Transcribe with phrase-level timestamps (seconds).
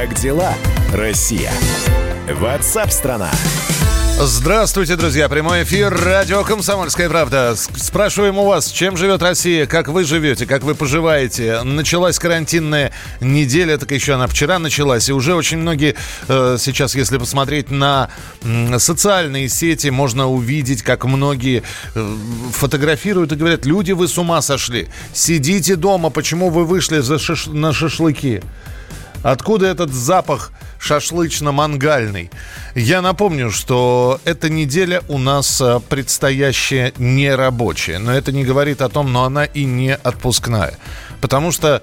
[0.00, 0.54] Как дела,
[0.94, 1.50] Россия?
[2.32, 3.32] Ватсап-страна!
[4.20, 5.28] Здравствуйте, друзья.
[5.28, 5.92] Прямой эфир.
[5.92, 7.56] Радио «Комсомольская правда».
[7.56, 11.64] Спрашиваем у вас, чем живет Россия, как вы живете, как вы поживаете.
[11.64, 15.08] Началась карантинная неделя, так еще она вчера началась.
[15.08, 15.96] И уже очень многие
[16.28, 18.08] э, сейчас, если посмотреть на
[18.42, 21.64] э, социальные сети, можно увидеть, как многие
[21.96, 22.16] э,
[22.52, 24.86] фотографируют и говорят, люди, вы с ума сошли.
[25.12, 27.46] Сидите дома, почему вы вышли за шаш...
[27.46, 28.42] на шашлыки?
[29.22, 32.30] Откуда этот запах шашлычно-мангальный?
[32.74, 37.98] Я напомню, что эта неделя у нас э, предстоящая нерабочая.
[37.98, 40.78] Но это не говорит о том, но она и не отпускная.
[41.20, 41.82] Потому что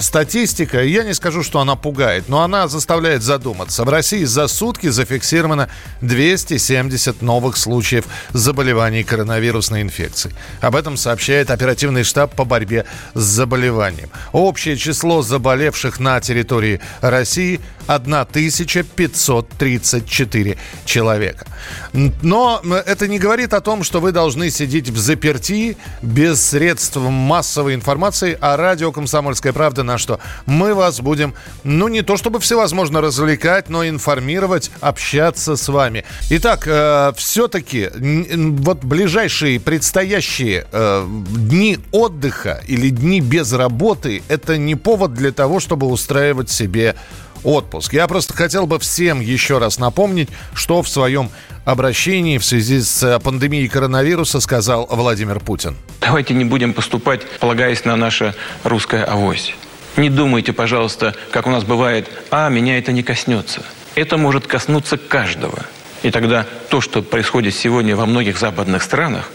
[0.00, 3.84] статистика, я не скажу, что она пугает, но она заставляет задуматься.
[3.84, 5.68] В России за сутки зафиксировано
[6.00, 10.34] 270 новых случаев заболеваний коронавирусной инфекцией.
[10.60, 14.08] Об этом сообщает оперативный штаб по борьбе с заболеванием.
[14.32, 21.46] Общее число заболевших на территории России 1534 человека.
[21.92, 27.74] Но это не говорит о том, что вы должны сидеть в заперти без средств массовой
[27.74, 30.20] информации, а радио «Комсомольская правда» на что?
[30.44, 31.34] Мы вас будем,
[31.64, 36.04] ну, не то чтобы всевозможно развлекать, но информировать, общаться с вами.
[36.30, 44.74] Итак, э, все-таки вот ближайшие предстоящие э, дни отдыха или дни без работы– это не
[44.74, 46.96] повод для того, чтобы устраивать себе
[47.44, 47.92] отпуск.
[47.92, 51.30] Я просто хотел бы всем еще раз напомнить, что в своем
[51.64, 55.76] обращении в связи с э, пандемией коронавируса сказал Владимир Путин.
[56.00, 59.54] Давайте не будем поступать, полагаясь на наше русское авось.
[59.96, 63.62] Не думайте, пожалуйста, как у нас бывает, а, меня это не коснется.
[63.94, 65.64] Это может коснуться каждого.
[66.02, 69.30] И тогда то, что происходит сегодня во многих западных странах,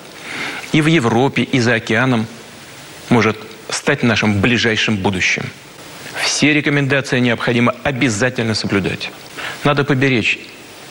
[0.71, 2.27] и в Европе, и за океаном,
[3.09, 3.37] может
[3.69, 5.43] стать нашим ближайшим будущим.
[6.23, 9.11] Все рекомендации необходимо обязательно соблюдать.
[9.63, 10.39] Надо поберечь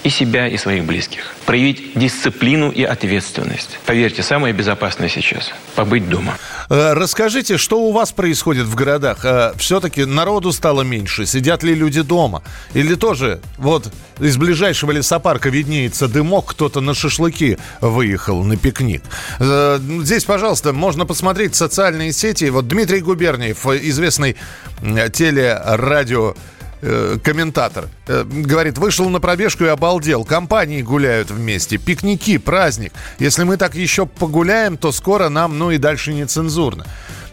[0.02, 1.34] и себя, и своих близких.
[1.46, 3.78] Проявить дисциплину и ответственность.
[3.86, 6.38] Поверьте, самое безопасное сейчас– побыть дома.
[6.70, 9.24] Э, расскажите, что у вас происходит в городах?
[9.24, 11.26] Э, Все-таки народу стало меньше.
[11.26, 12.42] Сидят ли люди дома?
[12.72, 19.02] Или тоже вот из ближайшего лесопарка виднеется дымок, кто-то на шашлыки выехал на пикник.
[19.38, 22.48] Э, здесь, пожалуйста, можно посмотреть социальные сети.
[22.50, 24.36] Вот Дмитрий Губерниев, известный
[24.80, 26.34] телерадио
[26.82, 27.88] э, комментатор.
[28.06, 30.24] Э, говорит, вышел на пробежку и обалдел.
[30.24, 32.92] Компании гуляют вместе, пикники, праздник.
[33.18, 36.86] Если мы так еще погуляем, то скоро нам, ну и дальше нецензурно.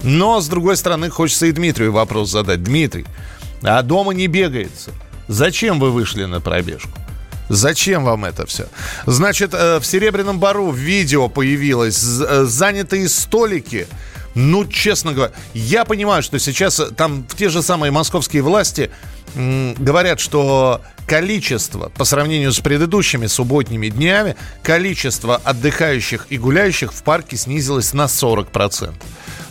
[0.04, 2.64] Но, с другой стороны, хочется и Дмитрию вопрос задать.
[2.64, 3.06] Дмитрий,
[3.62, 4.92] а дома не бегается.
[5.28, 6.92] Зачем вы вышли на пробежку?
[7.50, 8.68] Зачем вам это все?
[9.06, 11.98] Значит, э, в Серебряном Бару видео появилось.
[11.98, 13.88] Занятые столики
[14.38, 18.92] ну, честно говоря, я понимаю, что сейчас там те же самые московские власти
[19.38, 27.38] говорят, что количество, по сравнению с предыдущими субботними днями, количество отдыхающих и гуляющих в парке
[27.38, 28.94] снизилось на 40%.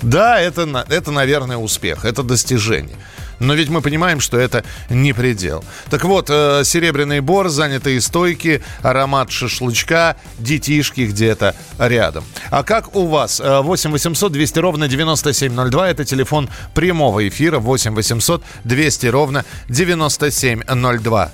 [0.02, 2.96] Да, это, это, наверное, успех, это достижение.
[3.38, 5.64] Но ведь мы понимаем, что это не предел.
[5.91, 12.25] Так вот, э, серебряный бор, занятые стойки, аромат шашлычка, детишки где-то рядом.
[12.50, 13.41] А как у вас?
[13.41, 15.91] 8 800 200 ровно 9702.
[15.91, 17.58] Это телефон прямого эфира.
[17.58, 21.32] 8 800 200 ровно 9702.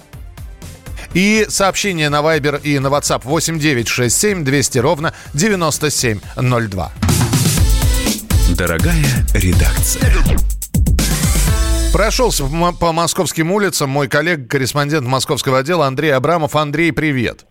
[1.15, 6.93] И сообщение на Viber и на WhatsApp 8967 200 ровно 9702.
[8.57, 10.13] Дорогая редакция.
[11.93, 12.45] Прошелся
[12.81, 16.57] по московским улицам мой коллега-корреспондент московского отдела Андрей Абрамов.
[16.57, 17.45] Андрей, привет.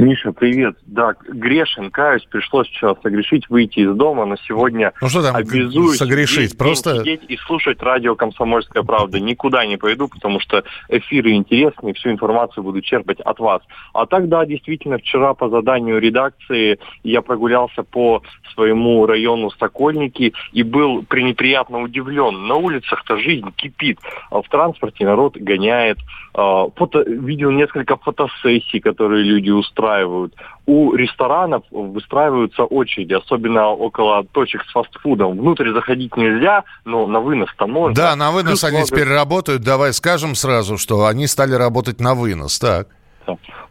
[0.00, 0.76] Миша, привет.
[0.86, 5.98] Да, грешен, каюсь, пришлось сейчас согрешить, выйти из дома, но сегодня ну, что там обязуюсь
[5.98, 6.56] согрешить?
[6.56, 7.00] Просто...
[7.00, 9.20] сидеть и слушать радио «Комсомольская правда».
[9.20, 13.60] Никуда не пойду, потому что эфиры интересные, всю информацию буду черпать от вас.
[13.92, 18.22] А так, да, действительно, вчера по заданию редакции я прогулялся по
[18.54, 22.46] своему району Сокольники и был пренеприятно удивлен.
[22.46, 23.98] На улицах-то жизнь кипит,
[24.30, 25.98] а в транспорте народ гоняет.
[26.32, 30.34] А, фото, видел несколько фотосессий, которые люди устраивают.
[30.66, 35.38] У ресторанов выстраиваются очереди, особенно около точек с фастфудом.
[35.38, 37.94] Внутрь заходить нельзя, но на вынос-то можно.
[37.94, 38.88] Да, на вынос Плюс они много...
[38.88, 39.62] теперь работают.
[39.62, 42.88] Давай скажем сразу, что они стали работать на вынос, так.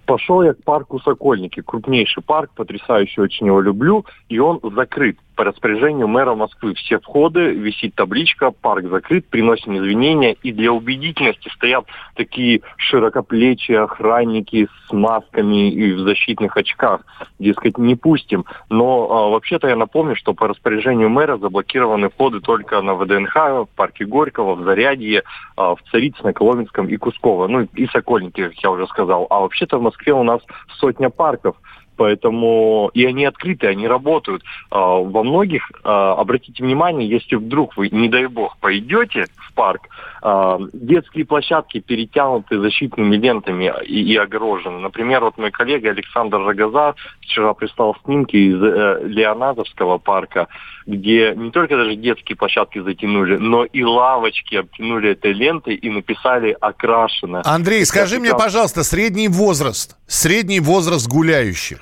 [0.10, 5.46] Пошел я к парку Сокольники, крупнейший парк, потрясающий, очень его люблю, и он закрыт по
[5.46, 6.74] распоряжению мэра Москвы.
[6.74, 11.86] Все входы, висит табличка, парк закрыт, приносим извинения, и для убедительности стоят
[12.16, 17.06] такие широкоплечие охранники с масками и в защитных очках,
[17.38, 18.44] дескать, не пустим.
[18.70, 23.68] Но а, вообще-то я напомню, что по распоряжению мэра заблокированы входы только на ВДНХ, в
[23.78, 25.24] парке Горького, в Зарядье,
[25.56, 29.26] а, в Царицыно, Коломенском и Кусково, ну и Сокольники, как я уже сказал.
[29.30, 30.42] А вообще-то в Москве у нас
[30.80, 31.56] сотня парков,
[31.96, 34.44] поэтому и они открыты, они работают.
[34.72, 39.82] А, во многих, а, обратите внимание, если вдруг вы, не дай бог, пойдете в парк,
[40.22, 44.80] детские площадки перетянуты защитными лентами и, и огорожены.
[44.80, 50.48] Например, вот мой коллега Александр Рогоза вчера прислал снимки из э, Леонардовского парка,
[50.86, 56.56] где не только даже детские площадки затянули, но и лавочки обтянули этой лентой и написали
[56.60, 57.42] «окрашено».
[57.46, 61.80] Андрей, скажи мне, пожалуйста, средний возраст, средний возраст гуляющих?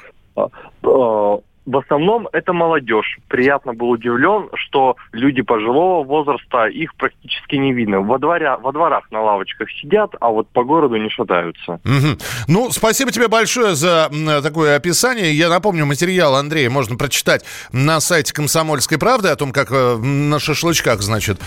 [1.67, 3.19] В основном это молодежь.
[3.27, 7.99] Приятно был удивлен, что люди пожилого возраста, их практически не видно.
[7.99, 11.81] Во, дворя, во дворах на лавочках сидят, а вот по городу не шатаются.
[11.83, 12.17] Угу.
[12.47, 14.09] Ну, спасибо тебе большое за
[14.41, 15.33] такое описание.
[15.33, 17.43] Я напомню, материал Андрея можно прочитать
[17.73, 21.37] на сайте «Комсомольской правды» о том, как э, на шашлычках, значит,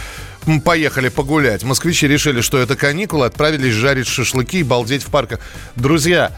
[0.66, 1.64] поехали погулять.
[1.64, 5.40] Москвичи решили, что это каникулы, отправились жарить шашлыки и балдеть в парках.
[5.76, 6.30] Друзья,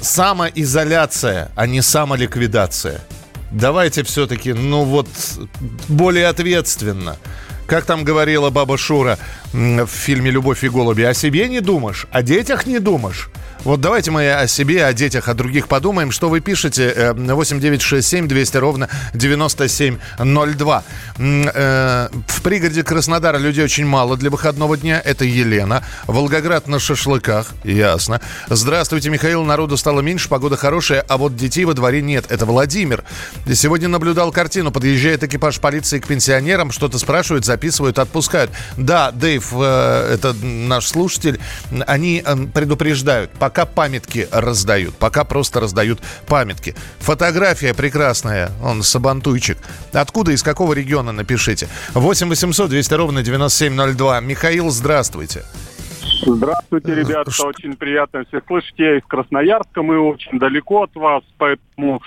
[0.00, 3.00] самоизоляция, а не самоликвидация.
[3.50, 5.08] Давайте все-таки, ну вот,
[5.88, 7.16] более ответственно.
[7.66, 9.18] Как там говорила баба Шура
[9.52, 13.30] в фильме «Любовь и голуби», о себе не думаешь, о детях не думаешь.
[13.64, 16.10] Вот давайте мы о себе, о детях, о других подумаем.
[16.10, 17.14] Что вы пишете?
[17.14, 20.84] 8967 э, 200 ровно 9702.
[21.16, 25.00] Э, в пригороде Краснодара людей очень мало для выходного дня.
[25.02, 25.82] Это Елена.
[26.06, 27.54] Волгоград на шашлыках.
[27.64, 28.20] Ясно.
[28.50, 29.44] Здравствуйте, Михаил.
[29.44, 32.26] Народу стало меньше, погода хорошая, а вот детей во дворе нет.
[32.28, 33.02] Это Владимир.
[33.50, 34.72] Сегодня наблюдал картину.
[34.72, 38.50] Подъезжает экипаж полиции к пенсионерам, что-то спрашивают, записывают, отпускают.
[38.76, 41.40] Да, Дэйв, э, это наш слушатель,
[41.86, 42.22] они
[42.52, 46.74] предупреждают, пока пока памятки раздают, пока просто раздают памятки.
[46.98, 49.58] Фотография прекрасная, он сабантуйчик.
[49.92, 51.68] Откуда, из какого региона, напишите.
[51.94, 54.20] 8 800 200 ровно 9702.
[54.22, 55.44] Михаил, здравствуйте.
[56.26, 57.30] Здравствуйте, ребята.
[57.30, 57.46] Ш...
[57.46, 58.74] Очень приятно всех слышать.
[58.76, 62.02] Я из Красноярска, мы очень далеко от вас, поэтому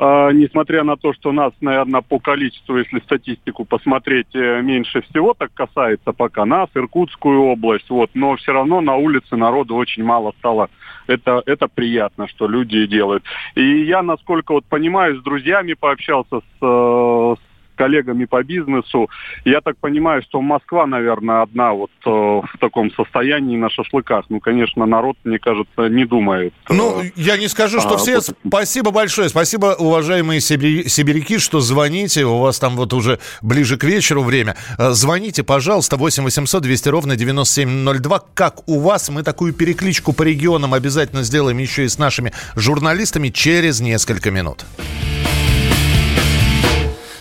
[0.00, 5.34] Uh, несмотря на то, что нас, наверное, по количеству, если статистику посмотреть, э, меньше всего
[5.34, 10.32] так касается пока нас, Иркутскую область, вот, но все равно на улице народу очень мало
[10.38, 10.70] стало
[11.06, 13.24] это, это приятно, что люди делают.
[13.54, 17.49] И я, насколько вот понимаю, с друзьями пообщался, с, э, с
[17.80, 19.08] коллегами по бизнесу.
[19.46, 24.26] Я так понимаю, что Москва, наверное, одна вот э, в таком состоянии на шашлыках.
[24.28, 26.52] Ну, конечно, народ, мне кажется, не думает.
[26.68, 28.16] Э, ну, я не скажу, что а, все.
[28.16, 28.36] Вот...
[28.46, 29.30] Спасибо большое.
[29.30, 32.26] Спасибо, уважаемые сибиряки, что звоните.
[32.26, 34.56] У вас там вот уже ближе к вечеру время.
[34.76, 38.20] Э, звоните, пожалуйста, 8 800 200 ровно 9702.
[38.34, 39.08] Как у вас?
[39.08, 44.66] Мы такую перекличку по регионам обязательно сделаем еще и с нашими журналистами через несколько минут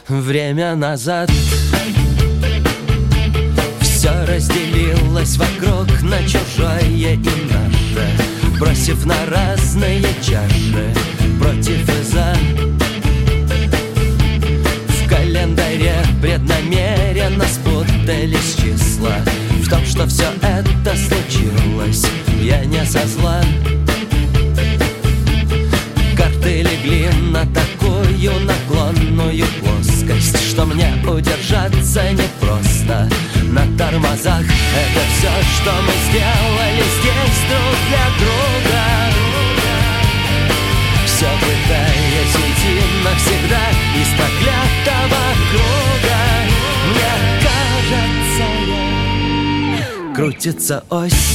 [0.10, 1.32] время назад.
[3.82, 8.60] Все разделилось вокруг на чужое и наше.
[8.60, 10.94] Бросив на разные чаши
[11.40, 12.36] против и за.
[14.88, 19.16] В календаре преднамеренно спутались числа.
[19.64, 22.06] В том, что все это случилось,
[22.42, 23.42] я не со зла.
[26.18, 28.69] Карты легли на такую наклонную
[30.30, 33.10] плоскость Что мне удержаться непросто.
[33.44, 38.84] На тормозах Это все, что мы сделали здесь друг для друга.
[41.06, 46.22] Все пытаясь уйти навсегда из проклятого круга.
[46.90, 47.14] Мне
[48.28, 48.48] кажется,
[50.16, 51.30] крутится ось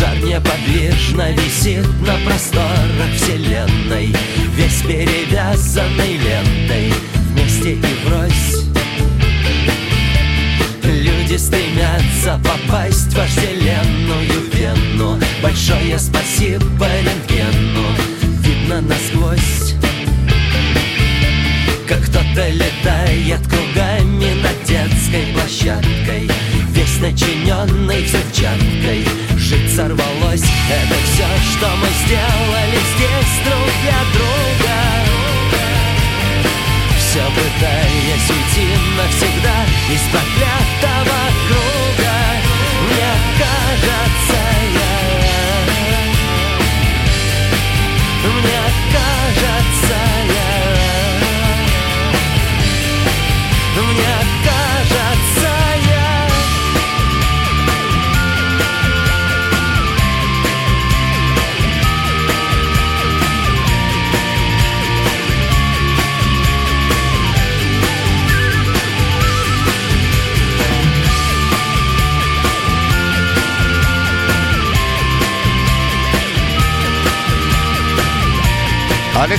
[0.00, 4.16] Шар неподвижно висит на просторах вселенной
[4.56, 6.94] Весь перевязанный лентой.
[7.28, 8.64] Вместе и врозь.
[10.84, 15.18] Люди стремятся попасть в вожделенную вену.
[15.42, 17.86] Большое спасибо рентгену.
[18.42, 19.74] Видно насквозь
[21.86, 26.30] Как кто-то летает кругами над детской площадкой.
[26.72, 29.09] Весь начиненный взрывчаткой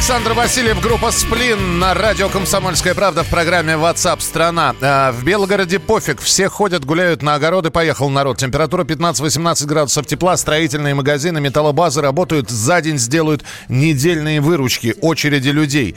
[0.01, 5.77] Александр Васильев, группа «Сплин» на радио «Комсомольская правда» в программе WhatsApp страна а, В Белгороде
[5.77, 8.39] пофиг, все ходят, гуляют на огороды, поехал народ.
[8.39, 15.95] Температура 15-18 градусов тепла, строительные магазины, металлобазы работают, за день сделают недельные выручки, очереди людей.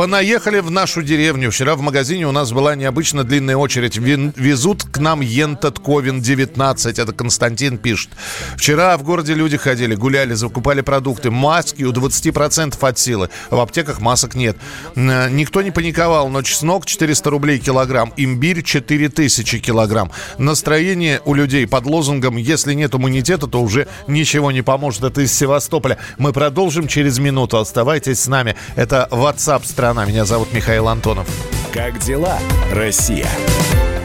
[0.00, 1.50] Понаехали в нашу деревню.
[1.50, 3.98] Вчера в магазине у нас была необычно длинная очередь.
[3.98, 6.98] Везут к нам Ентат Ковен 19.
[6.98, 8.08] Это Константин пишет.
[8.56, 11.30] Вчера в городе люди ходили, гуляли, закупали продукты.
[11.30, 13.28] Маски у 20% от силы.
[13.50, 14.56] В аптеках масок нет.
[14.94, 18.14] Никто не паниковал, но чеснок 400 рублей килограмм.
[18.16, 20.12] Имбирь 4000 килограмм.
[20.38, 25.04] Настроение у людей под лозунгом «Если нет иммунитета, то уже ничего не поможет».
[25.04, 25.98] Это из Севастополя.
[26.16, 27.58] Мы продолжим через минуту.
[27.58, 28.56] Оставайтесь с нами.
[28.76, 30.04] Это WhatsApp страна страна».
[30.04, 31.26] Меня зовут Михаил Антонов.
[31.72, 32.38] Как дела,
[32.72, 33.28] Россия?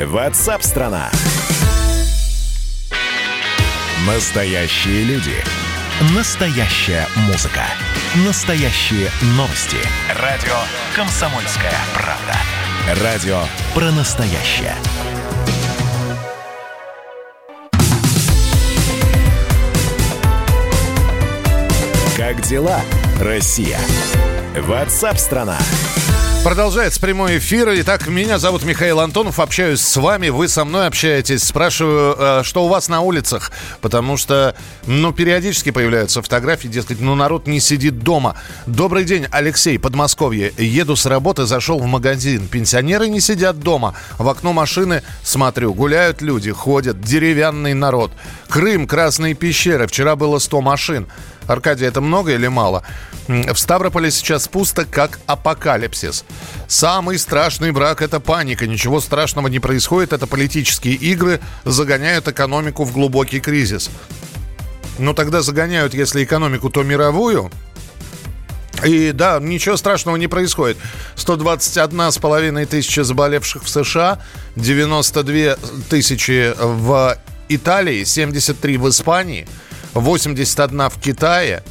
[0.04, 1.12] Ватсап-страна!
[4.08, 5.36] Настоящие люди.
[6.16, 7.62] Настоящая музыка.
[8.26, 9.78] Настоящие новости.
[10.22, 10.56] Радио
[10.96, 13.04] «Комсомольская правда».
[13.04, 13.42] Радио
[13.74, 14.74] про настоящее.
[22.18, 22.80] Как дела,
[23.20, 23.80] Россия?
[24.62, 25.58] Ватсап-страна!
[26.46, 27.70] Продолжается прямой эфир.
[27.82, 29.40] Итак, меня зовут Михаил Антонов.
[29.40, 31.44] Общаюсь с вами, вы со мной общаетесь.
[31.44, 37.16] Спрашиваю, э, что у вас на улицах, потому что, ну, периодически появляются фотографии, дескать, ну,
[37.16, 38.38] народ не сидит дома.
[38.68, 40.54] Добрый день, Алексей, Подмосковье.
[40.58, 42.48] Еду с работы, зашел в магазин.
[42.48, 43.96] Пенсионеры не сидят дома.
[44.20, 48.12] В окно машины смотрю, гуляют люди, ходят, деревянный народ.
[48.48, 49.88] Крым, Красные пещеры.
[49.88, 51.08] Вчера было 100 машин.
[51.48, 52.84] Аркадий, это много или мало?
[53.28, 56.26] В Ставрополе сейчас пусто, как апокалипсис.
[56.68, 58.68] Самый страшный брак– это паника.
[58.68, 60.14] Ничего страшного не происходит.
[60.14, 63.90] Это политические игры загоняют экономику в глубокий кризис.
[64.98, 67.52] Ну, тогда загоняют, если экономику, то мировую.
[68.84, 70.78] И да, ничего страшного не происходит.
[71.16, 74.20] 121 с половиной тысячи заболевших в США,
[74.56, 75.56] 92
[75.90, 77.18] тысячи в
[77.50, 79.48] Италии, 73 в Испании–
[79.96, 81.64] 81 в Китае.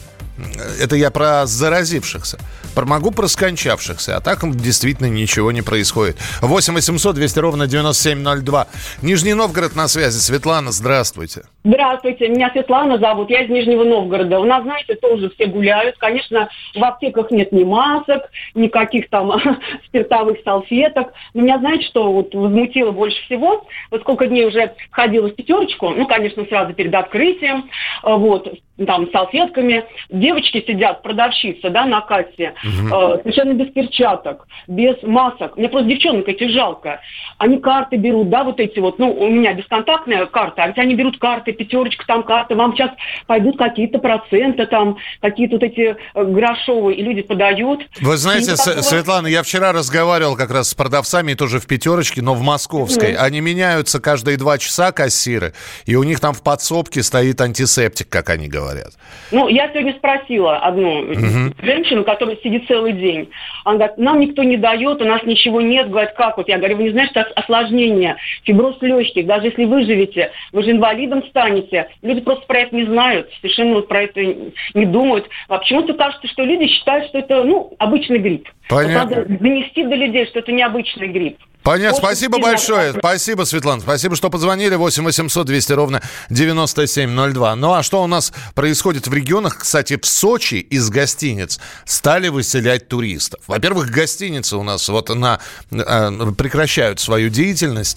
[0.80, 2.38] Это я про заразившихся.
[2.74, 4.16] Могу про скончавшихся.
[4.16, 6.16] А так действительно ничего не происходит.
[6.40, 8.66] 8 800 200 ровно 9702.
[9.02, 10.18] Нижний Новгород на связи.
[10.18, 11.42] Светлана, здравствуйте.
[11.66, 13.30] Здравствуйте, меня Светлана зовут.
[13.30, 14.38] Я из Нижнего Новгорода.
[14.38, 15.96] У нас, знаете, тоже все гуляют.
[15.96, 19.32] Конечно, в аптеках нет ни масок, никаких там
[19.86, 21.14] спиртовых салфеток.
[21.32, 23.66] Но меня, знаете, что вот возмутило больше всего?
[23.90, 27.70] Вот сколько дней уже ходила в пятерочку, ну, конечно, сразу перед открытием,
[28.02, 28.46] вот,
[28.86, 29.84] там, салфетками.
[30.10, 32.94] Девочки сидят, продавщицы, да, на кассе, угу.
[32.94, 35.56] э, совершенно без перчаток, без масок.
[35.56, 37.00] Мне просто девчонок этих жалко.
[37.38, 40.94] Они карты берут, да, вот эти вот, ну, у меня бесконтактная карта, а ведь они
[40.94, 42.90] берут карты, пятерочка там карты, вам сейчас
[43.26, 47.86] пойдут какие-то проценты там, какие-то вот эти э, грошовые, и люди подают.
[48.00, 48.82] Вы знаете, такого...
[48.82, 53.12] Светлана, я вчера разговаривал как раз с продавцами, тоже в пятерочке, но в московской.
[53.12, 53.16] Mm.
[53.16, 55.54] Они меняются каждые два часа, кассиры,
[55.86, 58.92] и у них там в подсобке стоит антисептик, как они говорят.
[59.30, 61.54] Ну, я сегодня спросила одну угу.
[61.62, 63.30] женщину, которая сидит целый день.
[63.64, 65.90] Она говорит, нам никто не дает, у нас ничего нет.
[65.90, 66.48] Говорит, как вот?
[66.48, 71.24] Я говорю, вы не знаете, что осложнение, фиброз легких, даже если выживете, вы же инвалидом
[71.26, 71.88] станете.
[72.02, 75.28] Люди просто про это не знают, совершенно вот про это не думают.
[75.48, 78.48] А почему-то кажется, что люди считают, что это, ну, обычный грипп.
[78.68, 79.16] Понятно.
[79.16, 81.38] Вот надо донести до людей, что это необычный грипп.
[81.64, 81.96] Понятно.
[81.96, 82.92] Спасибо большое.
[82.92, 83.80] Спасибо, Светлана.
[83.80, 84.74] Спасибо, что позвонили.
[84.74, 87.56] 8 800 200 ровно 9702.
[87.56, 89.58] Ну а что у нас происходит в регионах?
[89.60, 93.40] Кстати, в Сочи из гостиниц стали выселять туристов.
[93.46, 95.40] Во-первых, гостиницы у нас вот на,
[95.70, 97.96] э, прекращают свою деятельность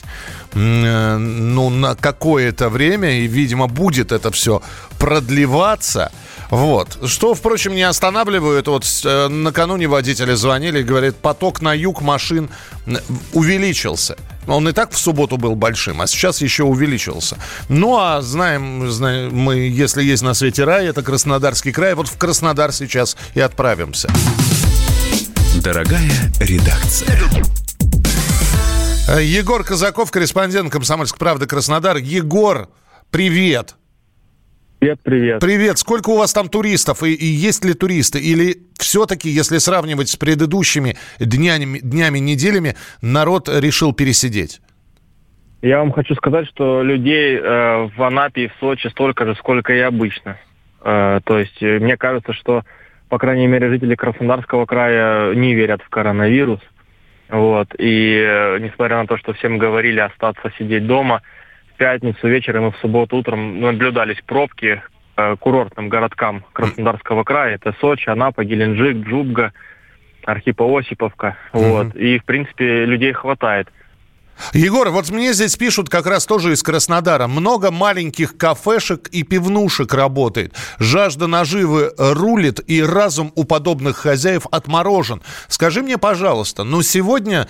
[0.54, 0.58] э,
[1.18, 3.20] ну, на какое-то время.
[3.20, 4.62] И, видимо, будет это все
[4.98, 6.14] продлеваться.
[6.50, 6.98] Вот.
[7.06, 8.68] Что, впрочем, не останавливает.
[8.68, 12.50] Вот э, накануне водители звонили и говорят, поток на юг машин
[13.34, 14.18] увеличился.
[14.48, 17.38] Он и так в субботу был большим, а сейчас еще увеличился.
[17.68, 21.96] Ну, а знаем, знаем мы, если есть на свете рай, это Краснодарский край.
[21.96, 24.10] Вот в Краснодар сейчас и отправимся.
[25.62, 27.20] Дорогая редакция.
[29.22, 31.98] Егор Казаков, корреспондент «Комсомольской правды» Краснодар.
[31.98, 32.70] Егор,
[33.10, 33.76] привет.
[34.80, 35.42] Привет, привет.
[35.42, 35.80] Привет.
[35.80, 37.02] Сколько у вас там туристов?
[37.02, 38.20] И, и есть ли туристы?
[38.20, 44.62] Или все-таки, если сравнивать с предыдущими днями, днями, неделями, народ решил пересидеть?
[45.64, 49.74] Я вам хочу сказать, что людей э, в Анапе и в Сочи столько же, сколько
[49.74, 50.38] и обычно.
[50.84, 52.64] Э, то есть э, мне кажется, что,
[53.10, 56.62] по крайней мере, жители Краснодарского края не верят в коронавирус.
[57.30, 57.70] Вот.
[57.80, 61.24] И э, несмотря на то, что всем говорили остаться сидеть дома–
[61.78, 64.82] пятницу вечером и в субботу утром наблюдались пробки
[65.16, 67.56] э, курортным городкам Краснодарского края.
[67.56, 69.54] Это Сочи, Анапа, Геленджик, Джубга,
[70.26, 71.38] Архипа-Осиповка.
[71.54, 71.96] Вот.
[71.96, 73.70] И, в принципе, людей хватает.
[74.54, 77.28] Егор, вот мне здесь пишут как раз тоже из Краснодара.
[77.28, 80.54] Много маленьких кафешек и пивнушек работает.
[80.80, 85.22] Жажда наживы рулит, и разум у подобных хозяев отморожен.
[85.48, 87.48] Скажи мне, пожалуйста, ну сегодня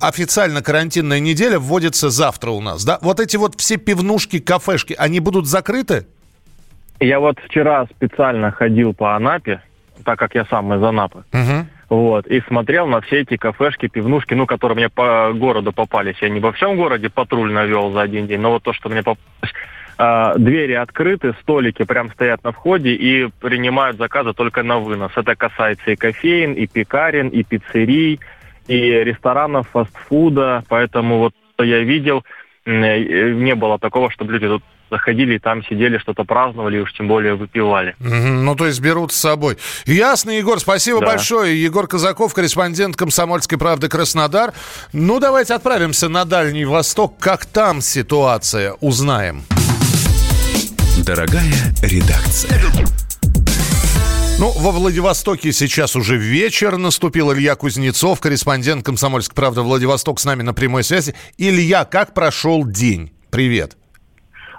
[0.00, 2.98] официально карантинная неделя вводится завтра у нас, да?
[3.02, 6.06] Вот эти вот все пивнушки, кафешки, они будут закрыты?
[7.00, 9.62] Я вот вчера специально ходил по Анапе,
[10.04, 11.24] так как я сам из Анапы.
[11.32, 11.66] Угу.
[11.88, 16.16] Вот, и смотрел на все эти кафешки, пивнушки, ну, которые мне по городу попались.
[16.20, 19.02] Я не во всем городе патруль навел за один день, но вот то, что мне
[19.02, 19.54] попалось,
[19.98, 25.12] э, двери открыты, столики прям стоят на входе и принимают заказы только на вынос.
[25.16, 28.20] Это касается и кофеин, и пекарен, и пиццерий,
[28.66, 30.64] и ресторанов, фастфуда.
[30.68, 32.22] Поэтому вот что я видел,
[32.66, 37.08] э, не было такого, чтобы люди тут заходили и там сидели, что-то праздновали, уж тем
[37.08, 37.94] более выпивали.
[37.98, 39.58] Ну, то есть берут с собой.
[39.86, 41.06] Ясно, Егор, спасибо да.
[41.06, 41.62] большое.
[41.62, 44.52] Егор Казаков, корреспондент «Комсомольской правды» Краснодар.
[44.92, 47.18] Ну, давайте отправимся на Дальний Восток.
[47.18, 48.74] Как там ситуация?
[48.80, 49.42] Узнаем.
[51.04, 52.60] Дорогая редакция.
[54.38, 57.32] Ну, во Владивостоке сейчас уже вечер наступил.
[57.32, 61.16] Илья Кузнецов, корреспондент «Комсомольской правды» Владивосток с нами на прямой связи.
[61.38, 63.12] Илья, как прошел день?
[63.30, 63.76] Привет.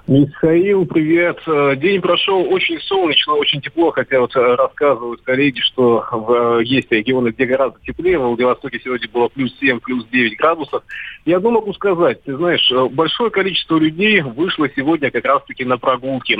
[0.09, 1.37] Михаил, привет.
[1.45, 6.63] Э, день прошел очень солнечно, очень тепло, хотя вот э, рассказывают коллеги, что в, э,
[6.63, 8.17] есть регионы, где гораздо теплее.
[8.17, 10.83] В Владивостоке сегодня было плюс 7, плюс 9 градусов.
[11.25, 16.39] Я одно могу сказать, ты знаешь, большое количество людей вышло сегодня как раз-таки на прогулки.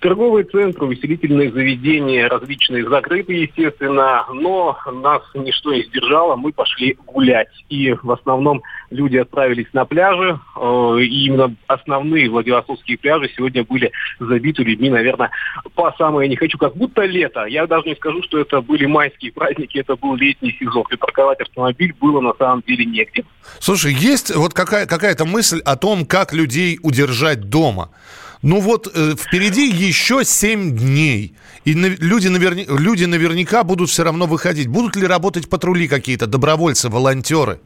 [0.00, 7.48] Торговые центры, увеселительные заведения различные закрыты, естественно, но нас ничто не сдержало, мы пошли гулять.
[7.68, 14.62] И в основном люди отправились на пляжи, и именно основные Владивостокские пляжи сегодня были забиты
[14.62, 15.30] людьми, наверное,
[15.74, 17.44] по самое не хочу, как будто лето.
[17.44, 20.84] Я даже не скажу, что это были майские праздники, это был летний сезон.
[20.90, 23.24] И парковать автомобиль было на самом деле негде.
[23.58, 27.90] Слушай, есть вот какая- какая-то мысль о том, как людей удержать дома?
[28.42, 31.34] Ну вот э, впереди еще 7 дней.
[31.66, 34.68] И на, люди, наверня, люди наверняка будут все равно выходить.
[34.68, 37.60] Будут ли работать патрули какие-то, добровольцы, волонтеры?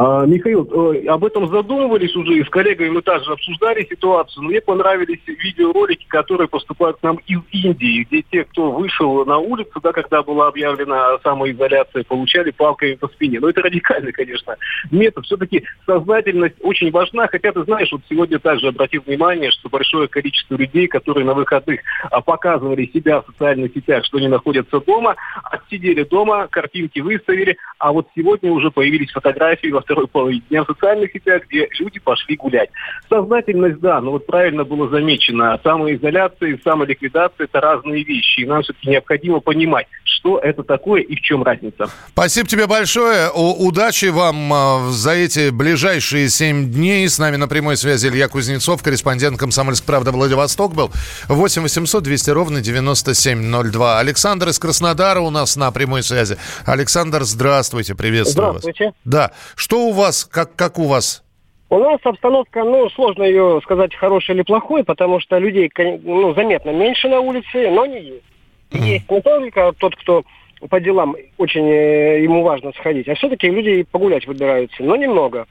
[0.00, 4.60] А, Михаил, э, об этом задумывались уже, и с коллегами мы также обсуждали ситуацию, мне
[4.60, 9.90] понравились видеоролики, которые поступают к нам из Индии, где те, кто вышел на улицу, да,
[9.90, 13.40] когда была объявлена самоизоляция, получали палками по спине.
[13.40, 14.56] Но это радикальный, конечно,
[14.92, 15.24] метод.
[15.24, 20.54] Все-таки сознательность очень важна, хотя ты знаешь, вот сегодня также обратил внимание, что большое количество
[20.54, 21.80] людей, которые на выходных
[22.12, 27.90] а, показывали себя в социальных сетях, что они находятся дома, отсидели дома, картинки выставили, а
[27.90, 32.36] вот сегодня уже появились фотографии во второй половине дня в социальных сетях, где люди пошли
[32.36, 32.68] гулять.
[33.08, 38.40] Сознательность, да, но вот правильно было замечено, самоизоляция и самоликвидация– это разные вещи.
[38.40, 41.88] И нам все-таки необходимо понимать, что это такое и в чем разница.
[42.08, 43.30] Спасибо тебе большое.
[43.30, 47.08] Удачи вам э, за эти ближайшие семь дней.
[47.08, 50.90] С нами на прямой связи Илья Кузнецов, корреспондент «Комсомольской правды» Владивосток был.
[51.28, 53.98] 8 800 200 ровно 9702.
[53.98, 56.36] Александр из Краснодара у нас на прямой связи.
[56.66, 58.84] Александр, здравствуйте, приветствую здравствуйте.
[58.86, 58.94] вас.
[59.04, 59.32] Да.
[59.54, 61.24] Что у вас, как, как у вас?
[61.70, 65.70] У нас обстановка, ну, сложно ее сказать, хорошая или плохой, потому что людей,
[66.02, 68.24] ну, заметно меньше на улице, но не есть.
[68.70, 68.78] Mm.
[68.80, 70.24] Есть не только тот, кто
[70.70, 75.46] по делам очень э, ему важно сходить, а все-таки люди погулять выбираются, но немного.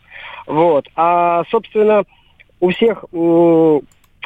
[0.48, 0.88] Вот.
[0.96, 2.04] А, собственно,
[2.60, 3.06] у всех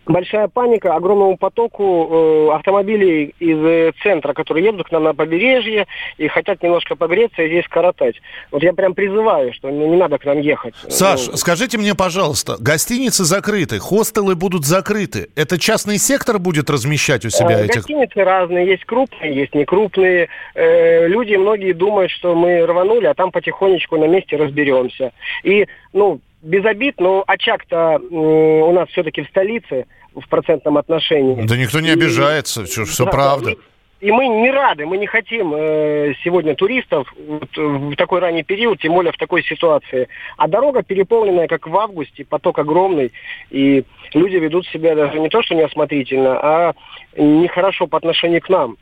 [0.06, 2.10] большая паника огромному потоку
[2.50, 5.88] э, автомобилей из э, центра, которые едут к нам на побережье
[6.18, 8.16] и хотят немножко погреться и здесь коротать.
[8.52, 10.74] Вот я прям призываю, что ну, не надо к нам ехать.
[10.90, 15.30] Саш, ну, скажите мне, пожалуйста, гостиницы закрыты, хостелы будут закрыты.
[15.36, 17.76] Это частный сектор будет размещать у себя э, этих?
[17.76, 20.30] Гостиницы разные, есть крупные, есть некрупные.
[20.56, 25.12] Э, люди, многие думают, что мы рванули, а там потихонечку на месте разберемся.
[25.44, 31.46] И, ну, без обид, но очаг-то у нас все-таки в столице в процентном отношении.
[31.46, 33.56] Да никто не и, обижается, все, все да, правда.
[34.02, 38.80] И мы не рады, мы не хотим э, сегодня туристов вот, в такой ранний период,
[38.80, 40.08] тем более в такой ситуации.
[40.38, 43.12] А дорога переполненная, как в августе, поток огромный,
[43.52, 43.84] и
[44.16, 46.74] люди ведут себя даже не то, что неосмотрительно, а
[47.16, 48.78] нехорошо по отношению к нам.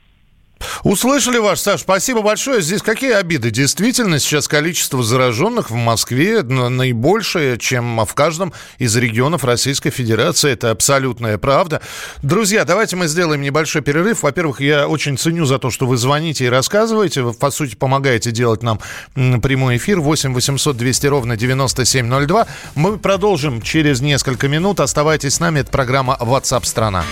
[0.83, 2.61] Услышали ваш, Саш, спасибо большое.
[2.61, 3.51] Здесь какие обиды?
[3.51, 10.51] Действительно, сейчас количество зараженных в Москве наибольшее, чем в каждом из регионов Российской Федерации.
[10.51, 11.81] Это абсолютная правда.
[12.21, 14.23] Друзья, давайте мы сделаем небольшой перерыв.
[14.23, 17.21] Во-первых, я очень ценю за то, что вы звоните и рассказываете.
[17.21, 18.79] Вы, по сути, помогаете делать нам
[19.15, 19.99] прямой эфир.
[19.99, 22.47] 8 800 200 ровно 9702.
[22.75, 24.79] Мы продолжим через несколько минут.
[24.79, 25.59] Оставайтесь с нами.
[25.59, 27.03] Это программа WhatsApp страна.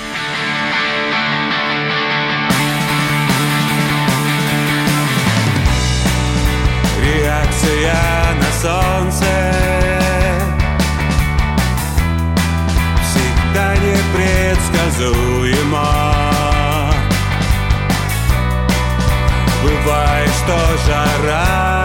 [19.88, 21.82] Бывает, что жара.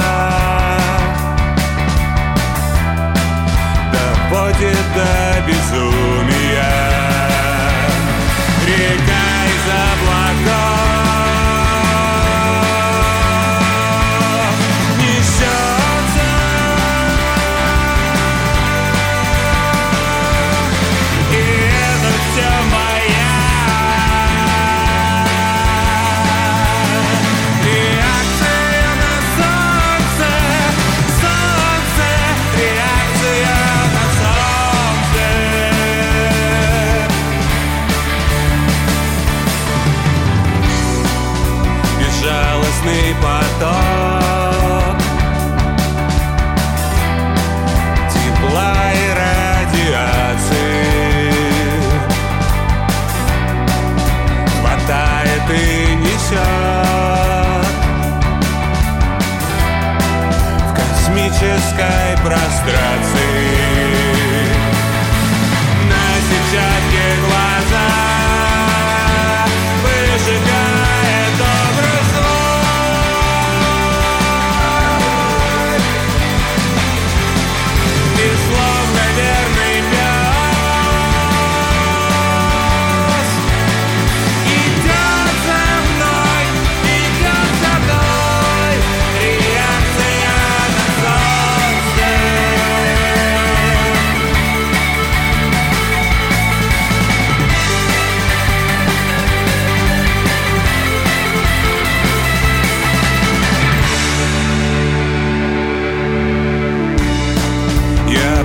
[3.92, 6.64] Доводит до безумия.
[8.66, 9.31] Река
[61.42, 63.11] космической прострации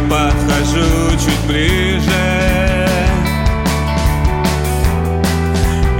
[0.09, 2.87] подхожу чуть ближе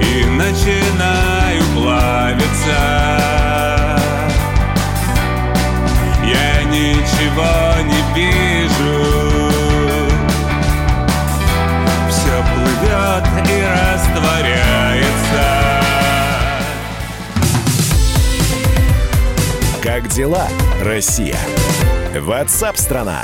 [0.02, 3.20] И начинаю плавиться
[6.24, 9.52] Я ничего не вижу
[12.10, 15.48] Все плывет и растворяется
[19.82, 20.48] Как дела,
[20.84, 21.38] Россия?
[22.14, 23.24] Ватсап-страна!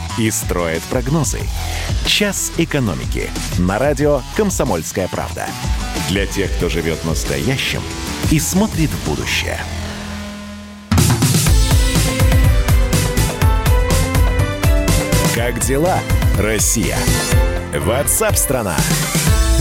[0.17, 1.39] и строят прогнозы.
[2.05, 5.47] «Час экономики» на радио «Комсомольская правда».
[6.09, 7.81] Для тех, кто живет настоящим
[8.31, 9.59] и смотрит в будущее.
[15.35, 15.99] Как дела,
[16.37, 16.97] Россия?
[17.73, 18.75] Ватсап-страна!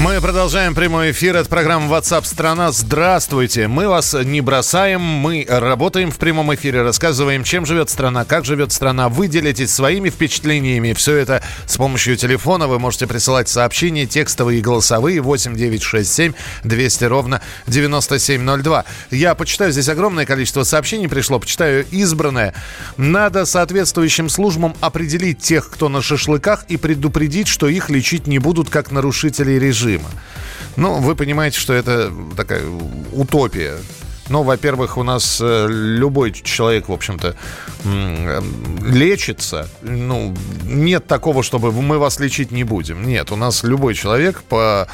[0.03, 2.73] Мы продолжаем прямой эфир от программы WhatsApp страна.
[2.73, 3.69] Здравствуйте.
[3.69, 8.73] Мы вас не бросаем, мы работаем в прямом эфире, рассказываем, чем живет страна, как живет
[8.73, 9.11] страна.
[9.11, 10.95] Вы делитесь своими впечатлениями.
[10.95, 12.67] Все это с помощью телефона.
[12.67, 16.33] Вы можете присылать сообщения, текстовые и голосовые 8967
[16.65, 18.87] 200 ровно 9702.
[19.11, 22.55] Я почитаю, здесь огромное количество сообщений пришло, почитаю избранное.
[22.97, 28.71] Надо соответствующим службам определить тех, кто на шашлыках, и предупредить, что их лечить не будут
[28.71, 29.90] как нарушителей режима.
[30.77, 32.63] Ну, вы понимаете, что это такая
[33.13, 33.77] утопия.
[34.29, 37.35] Ну, во-первых, у нас э, любой человек, в общем-то,
[37.85, 38.43] э,
[38.87, 39.69] лечится.
[39.83, 43.05] Ну, нет такого, чтобы мы вас лечить не будем.
[43.05, 44.87] Нет, у нас любой человек по,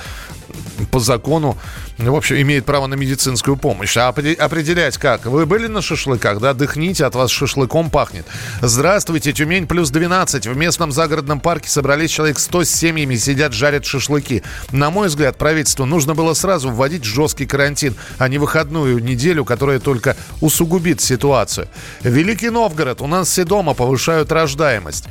[0.91, 1.59] по закону, ну,
[1.99, 3.97] в общем, имеет право на медицинскую помощь.
[3.97, 5.25] А опре- определять как?
[5.25, 6.53] Вы были на шашлыках, да?
[6.53, 8.27] Дыхните, от вас шашлыком пахнет.
[8.61, 10.47] Здравствуйте, Тюмень плюс 12.
[10.47, 14.43] В местном загородном парке собрались человек 100 с семьями, сидят, жарят шашлыки.
[14.73, 19.79] На мой взгляд, правительству нужно было сразу вводить жесткий карантин, а не выходную неделю которая
[19.81, 21.69] только усугубит ситуацию.
[22.03, 23.01] Великий Новгород.
[23.01, 25.05] У нас все дома повышают рождаемость.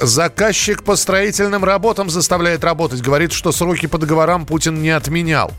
[0.00, 3.02] Заказчик по строительным работам заставляет работать.
[3.02, 5.52] Говорит, что сроки по договорам Путин не отменял.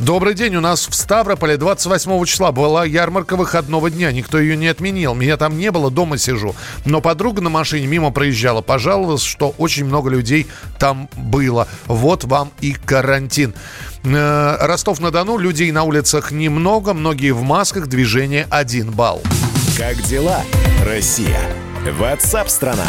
[0.00, 0.56] Добрый день.
[0.56, 4.10] У нас в Ставрополе 28 числа была ярмарка выходного дня.
[4.12, 5.14] Никто ее не отменил.
[5.14, 6.54] Меня там не было, дома сижу.
[6.86, 8.62] Но подруга на машине мимо проезжала.
[8.62, 10.46] Пожаловалась, что очень много людей
[10.78, 11.68] там было.
[11.84, 13.52] Вот вам и карантин.
[14.04, 15.36] Э, Ростов-на-Дону.
[15.36, 16.94] Людей на улицах немного.
[16.94, 17.86] Многие в масках.
[17.86, 19.20] Движение 1 балл.
[19.76, 20.40] Как дела,
[20.82, 21.40] Россия?
[21.98, 22.86] Ватсап-страна!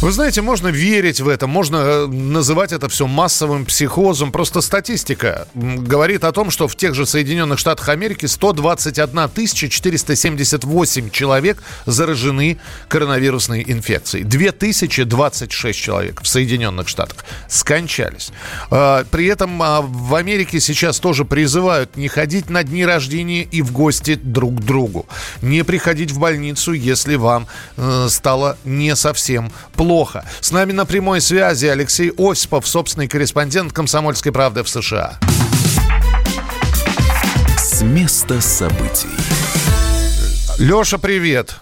[0.00, 4.32] Вы знаете, можно верить в это, можно э, называть это все массовым психозом.
[4.32, 9.28] Просто статистика говорит о том, что в тех же Соединенных Штатах Америки 121
[9.68, 12.58] 478 человек заражены
[12.88, 14.24] коронавирусной инфекцией.
[14.24, 18.30] 2026 человек в Соединенных Штатах скончались.
[18.70, 23.60] Э, При этом а, в Америке сейчас тоже призывают не ходить на дни рождения и
[23.60, 25.06] в гости друг к другу.
[25.42, 29.89] Не приходить в больницу, если вам э, стало не совсем плохо.
[30.40, 35.18] С нами на прямой связи Алексей Осипов, собственный корреспондент «Комсомольской правды» в США.
[37.58, 39.08] С места событий.
[40.58, 41.56] Леша, привет.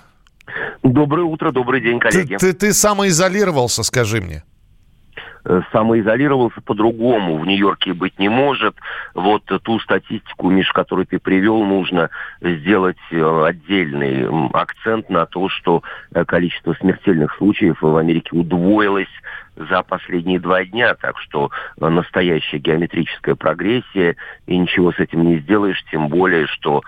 [0.83, 2.37] Доброе утро, добрый день, Ты, коллеги.
[2.37, 4.45] ты, ты самоизолировался, скажи мне.
[5.49, 7.39] Э, Самоизолировался по-другому.
[7.39, 8.77] В Нью-Йорке быть не может.
[9.15, 12.11] Вот ту статистику, Миш, которую ты привел, нужно
[12.43, 15.83] сделать э, отдельный акцент на то, что
[16.13, 19.09] э, количество смертельных случаев в Америке удвоилось
[19.57, 24.15] за последние два дня, так что настоящая геометрическая прогрессия,
[24.47, 26.83] и ничего с этим не сделаешь, тем более, что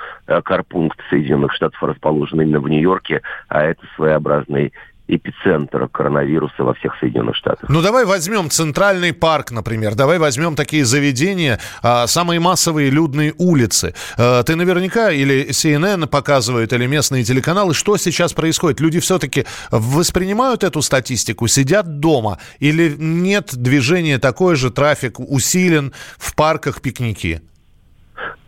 [0.45, 4.73] карпункт Соединенных Штатов расположен именно в Нью-Йорке, а это своеобразный
[5.17, 7.69] эпицентр коронавируса во всех Соединенных Штатах.
[7.69, 9.95] Ну, давай возьмем Центральный парк, например.
[9.95, 13.95] Давай возьмем такие заведения, а, самые массовые людные улицы.
[14.17, 17.75] А, ты наверняка или CNN показывает, или местные телеканалы.
[17.75, 18.81] Что сейчас происходит?
[18.81, 22.39] Люди все-таки воспринимают эту статистику, сидят дома?
[22.59, 27.43] Или нет движения такое же, трафик усилен, в парках пикники?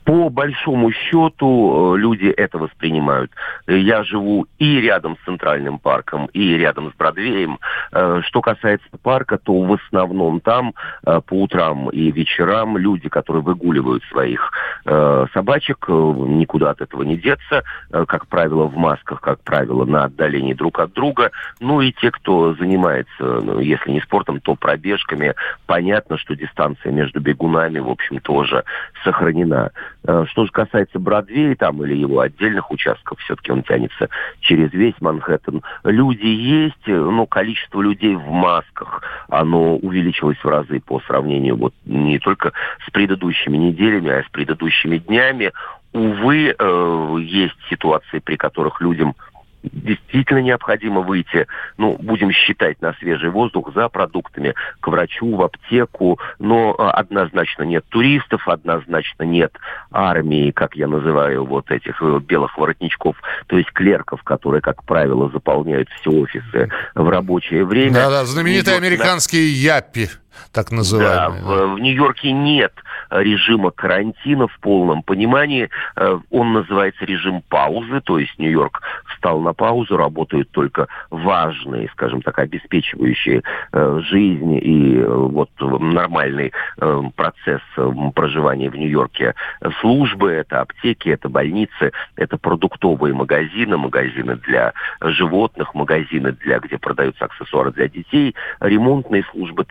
[0.05, 3.31] По большому счету э, люди это воспринимают.
[3.67, 7.61] Э, Я живу и рядом с Центральным парком, и рядом с Бродвеем.
[7.93, 14.03] Э, Что касается парка, то в основном там по утрам и вечерам люди, которые выгуливают
[14.05, 14.53] своих
[14.85, 17.62] собачек, никуда от этого не деться.
[17.91, 21.31] Как правило, в масках, как правило, на отдалении друг от друга.
[21.61, 25.35] Ну и те, кто занимается, ну, если не спортом, то пробежками.
[25.67, 28.65] Понятно, что дистанция между бегунами, в общем, тоже
[29.05, 29.73] сохранена.
[30.05, 34.09] Э, Что же касается Бродвея там или его отдельных участков, все-таки он тянется
[34.41, 35.62] через весь Манхэттен.
[35.85, 41.75] Люди есть, э, но количество людей в масках, оно увеличилось в разы по сравнению вот
[41.85, 42.53] не только
[42.87, 45.53] с предыдущими неделями, а с предыдущими днями.
[45.93, 49.15] Увы, э, есть ситуации, при которых людям
[49.62, 51.46] действительно необходимо выйти,
[51.77, 57.62] ну, будем считать, на свежий воздух за продуктами, к врачу, в аптеку, но а, однозначно
[57.62, 59.53] нет туристов, однозначно нет
[59.90, 65.31] армии, как я называю вот этих э, белых воротничков, то есть клерков, которые, как правило,
[65.31, 67.94] заполняют все офисы в рабочее время.
[67.94, 70.09] Да-да, знаменитые да, американские яппи,
[70.53, 71.42] так да, называемые.
[71.42, 72.73] в, в Нью-Йорке нет
[73.11, 75.68] режима карантина в полном понимании.
[75.97, 82.23] Э, Он называется режим паузы, то есть Нью-Йорк встал на паузу, работают только важные, скажем
[82.23, 83.42] так, обеспечивающие
[83.73, 87.61] э, жизнь и э, вот нормальный э, процесс
[88.14, 89.35] проживания в Нью-Йорке
[89.81, 97.25] службы, это аптеки, это больницы, это продуктовые магазины, магазины для животных, магазины, для, где продаются
[97.27, 99.64] аксессуары для детей, ремонтные службы,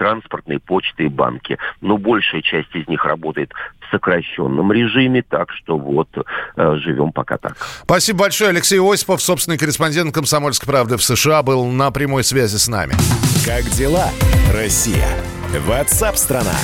[0.51, 1.57] транспортные, почты и банки.
[1.81, 7.37] Но большая часть из них работает в сокращенном режиме, так что вот э, живем пока
[7.37, 7.57] так.
[7.83, 8.51] Спасибо большое.
[8.51, 12.93] Алексей Осипов, собственный корреспондент «Комсомольской правды» в США, был на прямой связи с нами.
[13.45, 14.09] Как дела,
[14.53, 15.07] Россия?
[15.67, 16.55] Ватсап-страна!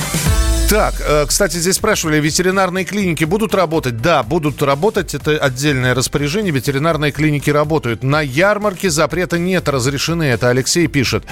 [0.70, 3.96] Так, э, кстати, здесь спрашивали, ветеринарные клиники будут работать?
[4.02, 5.14] Да, будут работать.
[5.14, 6.52] Это отдельное распоряжение.
[6.52, 8.02] Ветеринарные клиники работают.
[8.02, 10.24] На ярмарке запрета нет, разрешены.
[10.24, 11.24] Это Алексей пишет.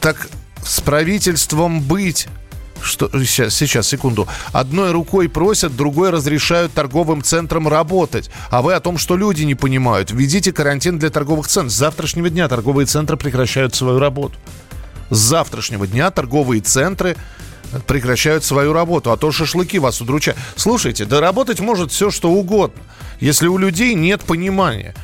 [0.00, 0.28] Так
[0.64, 2.28] с правительством быть
[2.84, 4.28] что сейчас, сейчас, секунду.
[4.52, 8.30] Одной рукой просят, другой разрешают торговым центрам работать.
[8.50, 10.10] А вы о том, что люди не понимают.
[10.10, 11.72] Введите карантин для торговых центров.
[11.72, 14.36] С завтрашнего дня торговые центры прекращают свою работу.
[15.10, 17.16] С завтрашнего дня торговые центры
[17.86, 20.38] прекращают свою работу, а то шашлыки вас удручают.
[20.56, 22.82] Слушайте, да работать может все, что угодно,
[23.20, 24.94] если у людей нет понимания.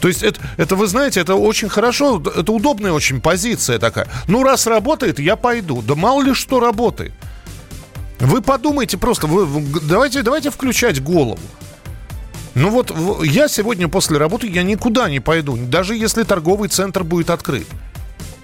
[0.00, 4.08] То есть это, это, вы знаете, это очень хорошо, это удобная очень позиция такая.
[4.26, 5.82] Ну, раз работает, я пойду.
[5.82, 7.12] Да мало ли что работает.
[8.18, 11.38] Вы подумайте просто, вы, давайте, давайте включать голову.
[12.54, 12.92] Ну вот
[13.24, 17.66] я сегодня после работы я никуда не пойду, даже если торговый центр будет открыт.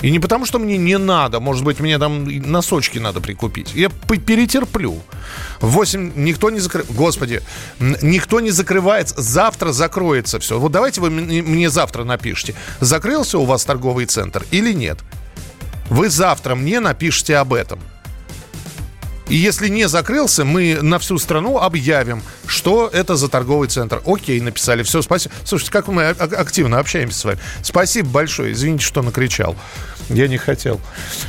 [0.02, 3.74] И не потому, что мне не надо, может быть, мне там носочки надо прикупить.
[3.74, 5.00] Я перетерплю.
[5.60, 6.94] В 8 никто не закрывает.
[6.94, 7.42] Господи,
[7.80, 9.14] никто не закрывается.
[9.20, 10.58] Завтра закроется все.
[10.58, 14.98] Вот давайте вы мне завтра напишите, закрылся у вас торговый центр или нет.
[15.88, 17.80] Вы завтра мне напишите об этом.
[19.28, 24.00] И если не закрылся, мы на всю страну объявим, что это за торговый центр.
[24.06, 24.82] Окей, написали.
[24.84, 25.34] Все, спасибо.
[25.44, 27.38] Слушайте, как мы а- а- активно общаемся с вами.
[27.62, 28.52] Спасибо большое.
[28.52, 29.56] Извините, что накричал.
[30.08, 30.80] Я не хотел.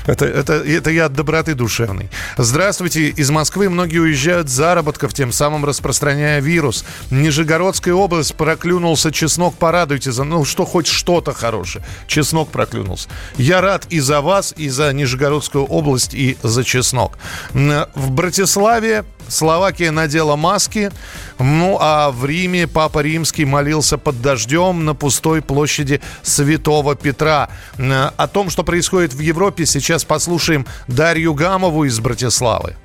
[0.05, 2.09] Это, это, это я от доброты душевной.
[2.37, 3.09] Здравствуйте.
[3.09, 6.85] Из Москвы многие уезжают с заработков, тем самым распространяя вирус.
[7.09, 9.55] Нижегородская область проклюнулся чеснок.
[9.55, 10.23] Порадуйте за...
[10.23, 11.83] Ну, что хоть что-то хорошее.
[12.07, 13.09] Чеснок проклюнулся.
[13.37, 17.17] Я рад и за вас, и за Нижегородскую область, и за чеснок.
[17.53, 20.91] В Братиславе Словакия надела маски.
[21.39, 27.49] Ну, а в Риме Папа Римский молился под дождем на пустой площади Святого Петра.
[27.77, 32.75] М, О том, что происходит в Европе, сейчас послушаем Дарью Гамову из Братиславы.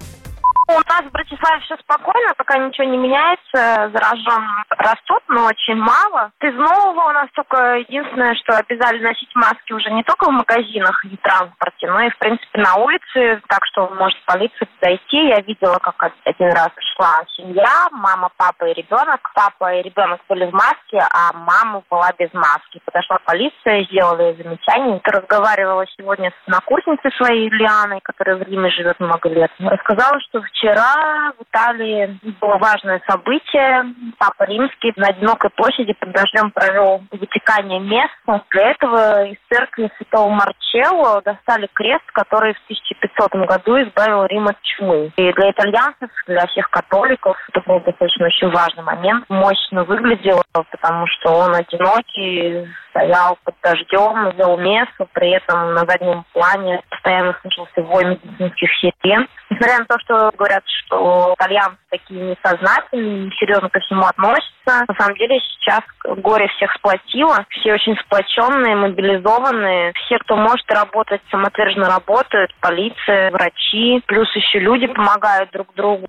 [0.72, 3.90] У нас в Братиславе все спокойно, пока ничего не меняется.
[3.92, 6.30] Зараженных растут, но очень мало.
[6.40, 11.04] Из нового у нас только единственное, что обязали носить маски уже не только в магазинах
[11.04, 13.42] и транспорте, но и, в принципе, на улице.
[13.48, 15.28] Так что может полиция подойти.
[15.28, 19.20] Я видела, как один раз шла семья, мама, папа и ребенок.
[19.34, 22.80] Папа и ребенок были в маске, а мама была без маски.
[22.86, 25.00] Подошла полиция, сделали замечание.
[25.04, 29.50] Разговаривала сегодня с однокурсницей своей Лианой, которая в Риме живет много лет.
[29.58, 33.84] Рассказала, что вчера в Италии было важное событие.
[34.18, 38.44] Папа Римский на одинокой площади под дождем провел вытекание места.
[38.50, 44.60] Для этого из церкви Святого Марчелло достали крест, который в 1500 году избавил Рим от
[44.62, 45.12] чумы.
[45.16, 49.24] И для итальянцев, для всех католиков это был достаточно очень важный момент.
[49.28, 56.24] Мощно выглядел, потому что он одинокий, стоял под дождем, вел место, при этом на заднем
[56.32, 59.26] плане постоянно слышался вой медицинских сирен.
[59.50, 65.16] Несмотря на то, что говорят, что итальянцы такие несознательные, серьезно ко всему относятся, на самом
[65.16, 72.54] деле сейчас горе всех сплотило, все очень сплоченные, мобилизованные, все, кто может работать, самоотверженно работают,
[72.60, 76.06] полиция, врачи, плюс еще люди помогают друг другу.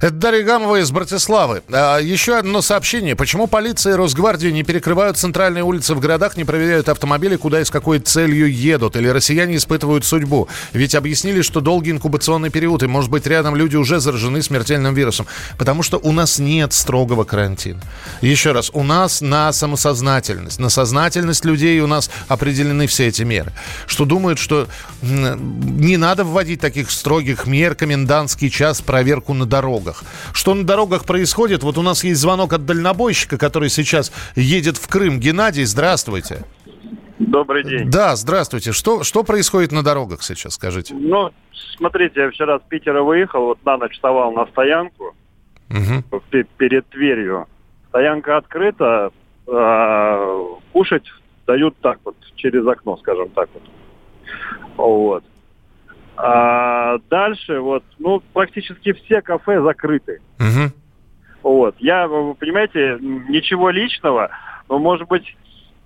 [0.00, 1.62] Это Дарья Гамова из Братиславы.
[1.72, 3.16] А, еще одно сообщение.
[3.16, 7.64] Почему полиция и Росгвардия не перекрывают центральные улицы в городах, не проверяют автомобили, куда и
[7.64, 8.96] с какой целью едут?
[8.96, 10.48] Или россияне испытывают судьбу?
[10.72, 15.26] Ведь объяснили, что долгий инкубационный период, и, может быть, рядом люди уже заражены смертельным вирусом.
[15.58, 17.80] Потому что у нас нет строгого карантина.
[18.20, 23.52] Еще раз, у нас на самосознательность, на сознательность людей у нас определены все эти меры.
[23.86, 24.68] Что думают, что
[25.02, 30.04] не надо вводить таких строгих мер, комендантский час, проверку на дорогах.
[30.32, 31.62] Что на дорогах происходит?
[31.62, 35.20] Вот у нас есть звонок от дальнобойщика, который сейчас едет в Крым.
[35.20, 35.64] Геннадий,
[36.20, 36.44] здравствуйте.
[37.18, 37.90] Добрый день.
[37.90, 38.72] Да, здравствуйте.
[38.72, 40.94] Что, что происходит на дорогах сейчас, скажите?
[40.94, 41.30] Ну,
[41.76, 45.14] смотрите, я вчера с Питера выехал, вот на ночь вставал на стоянку
[46.30, 47.46] пе- перед Тверью.
[47.88, 49.10] Стоянка открыта,
[49.46, 50.38] а,
[50.72, 51.04] кушать
[51.46, 53.62] дают так вот, через окно, скажем так вот.
[54.76, 55.24] Вот.
[56.16, 60.20] А дальше вот, ну, практически все кафе закрыты.
[61.42, 61.76] Вот.
[61.78, 64.30] Я, вы понимаете, ничего личного,
[64.68, 65.36] но, может быть,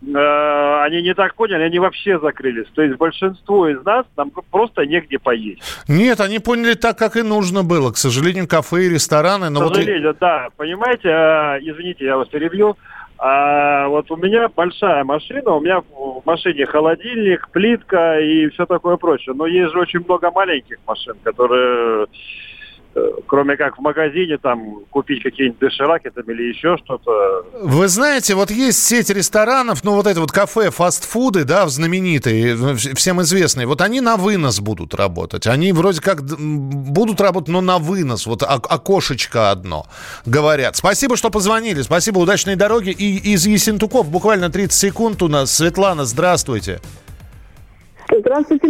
[0.03, 2.67] э, они не так поняли, они вообще закрылись.
[2.75, 5.63] То есть большинство из нас нам просто негде поесть.
[5.89, 7.93] Нет, они поняли так, как и нужно было.
[7.93, 9.51] К сожалению, кафе и рестораны...
[9.51, 10.49] Но К вот сожалению, да.
[10.57, 12.77] Понимаете, а, извините, я вас перебью.
[13.19, 18.97] А, вот у меня большая машина, у меня в машине холодильник, плитка и все такое
[18.97, 19.35] прочее.
[19.37, 22.07] Но есть же очень много маленьких машин, которые, э,
[23.27, 27.45] кроме как в магазине, там, купить какие-нибудь дошираки там или еще что-то.
[27.63, 32.73] Вы знаете, вот есть сеть ресторанов, ну вот это вот кафе, фастфуды, да, знаменитые, ну,
[32.73, 35.47] вс- всем известные, вот они на вынос будут работать.
[35.47, 39.87] Они вроде как будут работать, но на вынос, вот ок- окошечко одно,
[40.27, 40.77] говорят.
[40.77, 42.91] Спасибо, что позвонили, спасибо, удачной дороги.
[42.91, 45.51] И из Ессентуков буквально 30 секунд у нас.
[45.55, 46.29] Светлана, здравствуйте.
[46.39, 46.81] Здравствуйте,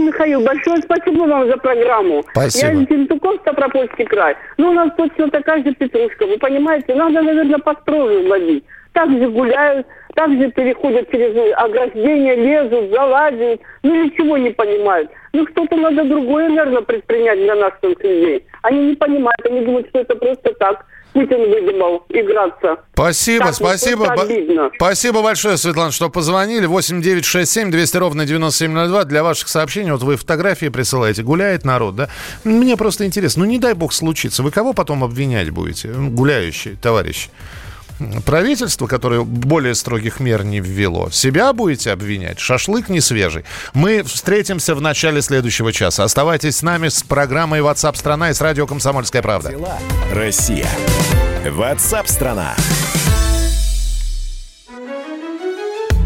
[0.08, 0.40] Михаил.
[0.42, 2.24] Большое спасибо вам за программу.
[2.30, 2.72] Спасибо.
[2.72, 4.36] Я из Зентуков, Ставропольский край.
[4.56, 6.26] Ну, у нас точно такая же петрушка.
[6.26, 8.64] Вы понимаете, надо, наверное, построже ловить.
[8.92, 13.60] Так же гуляют, так же переходят через ограждение, лезут, залазят.
[13.82, 15.10] Ну, ничего не понимают.
[15.32, 18.44] Ну, что-то надо другое, наверное, предпринять для наших людей.
[18.62, 20.84] Они не понимают, они думают, что это просто так.
[21.12, 22.76] Путин выдумал играться.
[22.92, 24.70] Спасибо, Так, ну, спасибо.
[24.76, 26.66] Спасибо большое, Светлана, что позвонили.
[26.66, 29.90] 8 9 6 7 200 ровно 9702 для ваших сообщений.
[29.90, 31.22] Вот вы фотографии присылаете.
[31.22, 32.08] Гуляет народ, да?
[32.44, 33.44] Мне просто интересно.
[33.44, 34.42] Ну, не дай бог случится.
[34.42, 35.88] Вы кого потом обвинять будете?
[35.88, 37.30] Гуляющие, товарищи.
[38.24, 41.10] Правительство, которое более строгих мер не ввело.
[41.10, 42.38] Себя будете обвинять?
[42.38, 43.44] Шашлык не свежий.
[43.74, 46.04] Мы встретимся в начале следующего часа.
[46.04, 49.52] Оставайтесь с нами с программой WhatsApp страна и с радио «Комсомольская правда».
[50.12, 50.66] Россия.
[51.44, 52.54] WhatsApp страна.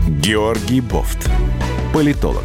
[0.08, 1.28] Георгий Бофт.
[1.92, 2.44] Политолог,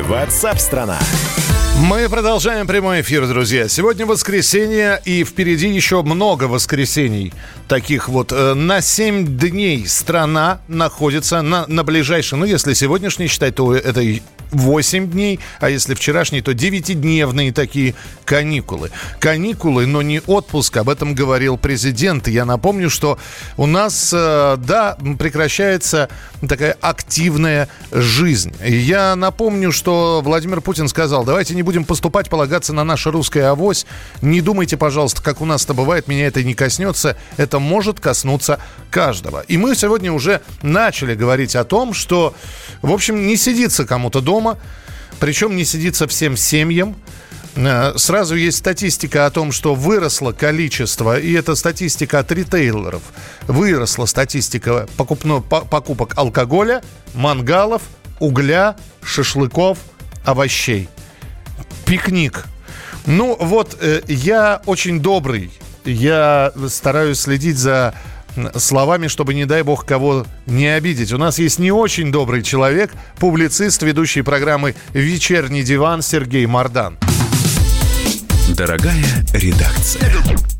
[0.00, 0.98] Ватсап-страна!
[1.80, 3.68] Мы продолжаем прямой эфир, друзья.
[3.68, 7.34] Сегодня воскресенье, и впереди еще много воскресений.
[7.66, 8.30] Таких вот.
[8.30, 14.00] Э, на 7 дней страна находится на, на ближайший, ну, если сегодняшний считать, то это
[14.52, 18.90] 8 дней, а если вчерашний, то 9-дневные такие каникулы.
[19.18, 22.28] Каникулы, но не отпуск, об этом говорил президент.
[22.28, 23.18] Я напомню, что
[23.56, 26.08] у нас, э, да, прекращается
[26.46, 28.54] такая активная жизнь.
[28.64, 33.86] Я напомню, что Владимир Путин сказал, давайте не будем поступать, полагаться на наше русское авось.
[34.20, 37.16] Не думайте, пожалуйста, как у нас это бывает, меня это не коснется.
[37.36, 38.60] Это может коснуться
[38.90, 39.40] каждого.
[39.40, 42.34] И мы сегодня уже начали говорить о том, что,
[42.82, 44.58] в общем, не сидится кому-то дома,
[45.20, 46.96] причем не сидится всем семьям.
[47.54, 53.02] Э, Сразу есть статистика о том, что выросло количество, и это статистика от ритейлеров,
[53.46, 56.82] выросла статистика покупок алкоголя,
[57.14, 57.82] мангалов,
[58.22, 59.78] угля, шашлыков,
[60.24, 60.88] овощей.
[61.84, 62.44] Пикник.
[63.04, 65.50] Ну вот, э, я очень добрый,
[65.84, 67.94] я стараюсь следить за
[68.56, 71.12] словами, чтобы, не дай бог, кого не обидеть.
[71.12, 76.98] У нас есть не очень добрый человек, публицист, ведущий программы «Вечерний диван» Сергей Мардан.
[78.56, 79.04] Дорогая
[79.34, 80.51] редакция.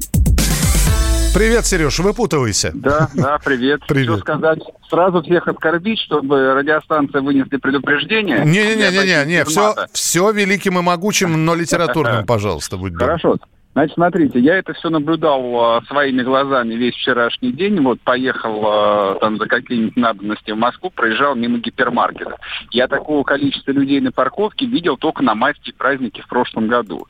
[1.35, 2.73] Привет, Сереж, выпутывайся.
[2.75, 3.81] Да, да, привет.
[3.89, 4.11] Привет.
[4.11, 4.59] Хочу сказать,
[4.91, 8.45] сразу всех оскорбить, чтобы радиостанция вынесли предупреждение.
[8.45, 9.89] Не-не-не, не, Для все, мата.
[9.95, 13.05] все великим и могучим, но литературным, пожалуйста, будь добр.
[13.07, 13.37] Хорошо.
[13.73, 17.81] Значит, смотрите, я это все наблюдал э, своими глазами весь вчерашний день.
[17.81, 22.37] Вот поехал э, там за какие-нибудь надобности в Москву, проезжал мимо гипермаркета.
[22.71, 27.07] Я такого количества людей на парковке видел только на майские праздники в прошлом году.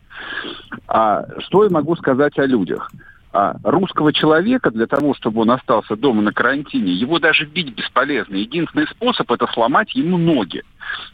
[0.87, 2.89] А, что я могу сказать о людях?
[3.35, 8.35] А, русского человека для того, чтобы он остался дома на карантине, его даже бить бесполезно.
[8.37, 10.63] Единственный способ это сломать ему ноги.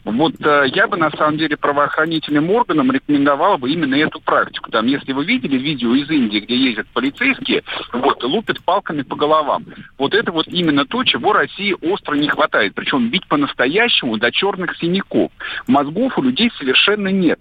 [0.05, 4.71] Вот э, я бы на самом деле правоохранительным органам рекомендовал бы именно эту практику.
[4.71, 7.63] Там, если вы видели видео из Индии, где ездят полицейские,
[7.93, 9.65] вот лупят палками по головам.
[9.97, 12.73] Вот это вот именно то, чего России остро не хватает.
[12.75, 15.31] Причем бить по-настоящему до черных синяков.
[15.67, 17.39] Мозгов у людей совершенно нет.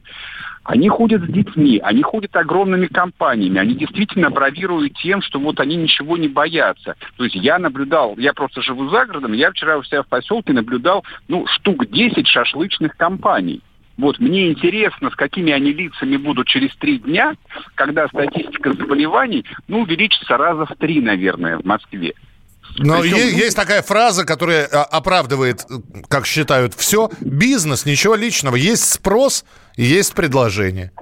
[0.69, 5.77] Они ходят с детьми, они ходят огромными компаниями, они действительно бравируют тем, что вот они
[5.77, 6.95] ничего не боятся.
[7.17, 10.53] То есть я наблюдал, я просто живу за городом, я вчера у себя в поселке
[10.53, 13.63] наблюдал, ну, штук 10 шашлычных компаний.
[13.97, 17.35] Вот мне интересно, с какими они лицами будут через три дня,
[17.75, 22.15] когда статистика заболеваний, ну, увеличится раза в три, наверное, в Москве.
[22.79, 25.65] Но Причем, е- ну, есть такая фраза, которая а, оправдывает,
[26.09, 27.11] как считают, все.
[27.21, 28.55] Бизнес, ничего личного.
[28.57, 29.45] Есть спрос,
[29.77, 30.93] есть предложение.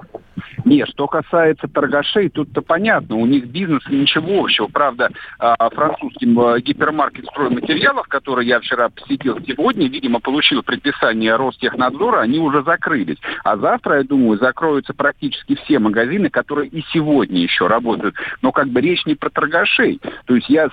[0.67, 4.67] Нет, что касается торгашей, тут-то понятно, у них бизнес ничего общего.
[4.67, 12.23] Правда, а, французский м, гипермаркет стройматериалов, который я вчера посетил сегодня, видимо, получил предписание Ростехнадзора,
[12.23, 13.19] они уже закрылись.
[13.45, 18.17] А завтра, я думаю, закроются практически все магазины, которые и сегодня еще работают.
[18.43, 20.01] Но как бы речь не про торгашей.
[20.25, 20.69] То есть я,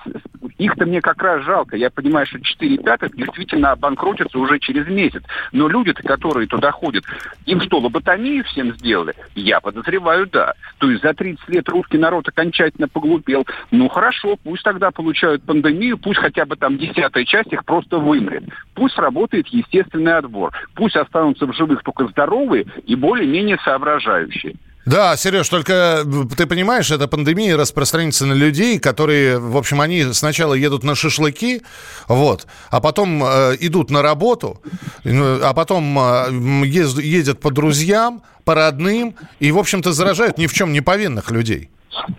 [0.58, 1.78] их-то мне как раз жалко.
[1.78, 5.22] Я понимаю, что 4 пятых действительно обанкротятся уже через месяц.
[5.52, 7.04] Но люди-то, которые туда ходят,
[7.46, 9.14] им что, лоботомию всем сделали?
[9.36, 9.83] Я подозреваю,
[10.32, 10.54] да.
[10.80, 13.46] То есть за 30 лет русский народ окончательно поглупел.
[13.72, 18.44] Ну хорошо, пусть тогда получают пандемию, пусть хотя бы там десятая часть их просто вымрет.
[18.74, 20.52] Пусть работает естественный отбор.
[20.76, 24.56] Пусть останутся в живых только здоровые и более-менее соображающие.
[24.86, 30.12] Да, Сереж, только э, ты понимаешь, эта пандемия распространится на людей, которые, в общем, они
[30.12, 31.62] сначала едут на шашлыки,
[32.10, 34.62] вот, а потом э, идут на работу,
[35.06, 40.38] ну, а потом э, м, ез- едят по друзьям, по родным и, в общем-то, заражают
[40.38, 41.70] ни в чем не повинных людей.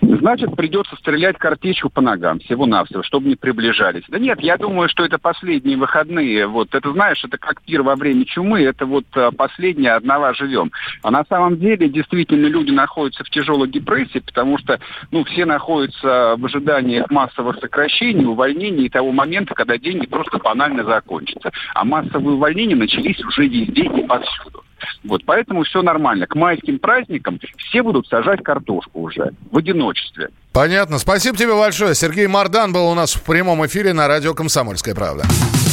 [0.00, 4.04] Значит, придется стрелять картечью по ногам, всего-навсего, чтобы не приближались.
[4.08, 6.46] Да нет, я думаю, что это последние выходные.
[6.46, 10.72] Вот, это, знаешь, это как пир во время чумы, это вот а, последние одного живем.
[11.02, 16.36] А на самом деле, действительно, люди находятся в тяжелой депрессии, потому что, ну, все находятся
[16.38, 21.52] в ожидании массовых сокращений, увольнений и того момента, когда деньги просто банально закончатся.
[21.74, 24.63] А массовые увольнения начались уже везде и повсюду.
[25.04, 26.26] Вот, поэтому все нормально.
[26.26, 30.28] К майским праздникам все будут сажать картошку уже в одиночестве.
[30.52, 30.98] Понятно.
[30.98, 31.94] Спасибо тебе большое.
[31.94, 35.24] Сергей Мардан был у нас в прямом эфире на радио «Комсомольская правда».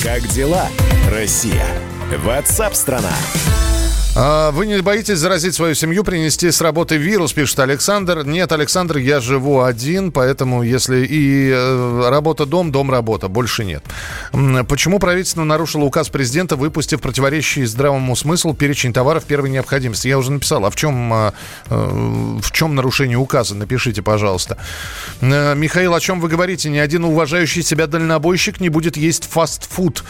[0.03, 0.67] Как дела,
[1.11, 1.65] Россия?
[2.25, 3.13] Ватсап-страна!
[4.13, 8.25] А Вы не боитесь заразить свою семью, принести с работы вирус, пишет Александр.
[8.25, 13.85] Нет, Александр, я живу один, поэтому если и э, работа дом, дом работа, больше нет.
[14.67, 20.09] Почему правительство нарушило указ президента, выпустив противоречащий здравому смыслу перечень товаров первой необходимости?
[20.09, 21.33] Я уже написал, а в чем, а,
[21.69, 21.75] э,
[22.41, 23.55] в чем нарушение указа?
[23.55, 24.57] Напишите, пожалуйста.
[25.21, 26.69] Э, Михаил, о чем вы говорите?
[26.69, 30.03] Ни один уважающий себя дальнобойщик не будет есть фастфуд.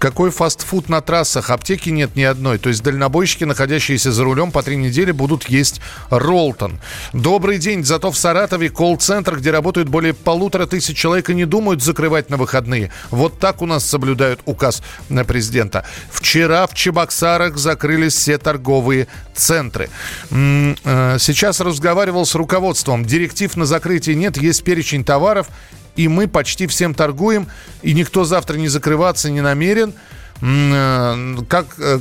[0.00, 1.50] Какой фастфуд на трассах?
[1.50, 2.58] Аптеки нет ни одной.
[2.58, 5.80] То есть дальнобойщики, находящиеся за рулем, по три недели будут есть
[6.10, 6.80] роллтон.
[7.12, 7.84] Добрый день.
[7.84, 12.36] Зато в Саратове колл-центр, где работают более полутора тысяч человек, и не думают закрывать на
[12.36, 12.90] выходные.
[13.10, 15.84] Вот так у нас соблюдают указ на президента.
[16.10, 19.90] Вчера в Чебоксарах закрылись все торговые центры.
[20.30, 23.04] Э, Сейчас разговаривал с руководством.
[23.04, 25.48] Директив на закрытие нет, есть перечень товаров,
[25.96, 27.46] и мы почти всем торгуем,
[27.82, 29.94] и никто завтра не закрываться не намерен.
[30.40, 32.00] Э, Как, э,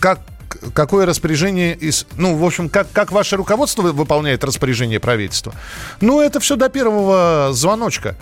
[0.00, 0.20] как
[0.74, 2.06] какое распоряжение из...
[2.16, 5.54] Ну, в общем, как, как ваше руководство вы- выполняет распоряжение правительства?
[6.00, 8.16] Ну, это все до первого звоночка.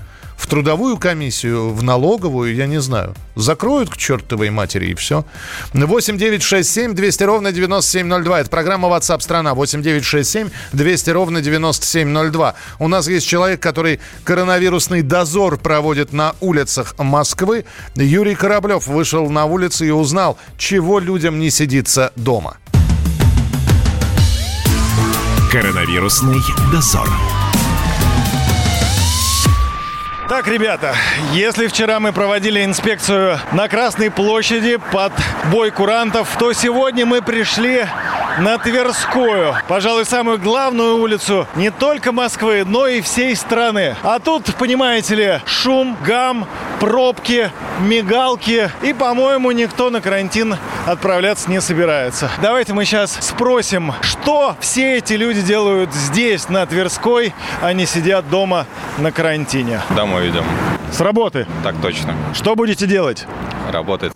[0.48, 3.14] Трудовую комиссию, в налоговую, я не знаю.
[3.34, 5.26] Закроют к чертовой матери и все.
[5.74, 8.40] 8 9 6 7 200 ровно 9702.
[8.40, 9.54] Это программа WhatsApp страна.
[9.54, 12.54] 8 9 6 7 200 ровно 9702.
[12.78, 17.66] У нас есть человек, который коронавирусный дозор проводит на улицах Москвы.
[17.94, 22.56] Юрий Кораблев вышел на улицы и узнал, чего людям не сидится дома.
[25.52, 26.40] Коронавирусный
[26.72, 27.08] дозор.
[30.28, 30.94] Так, ребята,
[31.32, 35.14] если вчера мы проводили инспекцию на Красной площади под
[35.50, 37.86] бой курантов, то сегодня мы пришли
[38.38, 39.56] на Тверскую.
[39.68, 43.96] Пожалуй, самую главную улицу не только Москвы, но и всей страны.
[44.02, 46.46] А тут, понимаете ли, шум, гам,
[46.78, 47.50] пробки,
[47.80, 48.70] мигалки.
[48.82, 50.56] И, по-моему, никто на карантин
[50.86, 52.30] отправляться не собирается.
[52.40, 58.28] Давайте мы сейчас спросим, что все эти люди делают здесь, на Тверской, а не сидят
[58.28, 58.66] дома
[58.98, 59.80] на карантине.
[59.96, 60.44] Домой идем.
[60.90, 61.46] С работы?
[61.62, 62.14] Так точно.
[62.34, 63.26] Что будете делать?
[63.72, 64.12] Работает.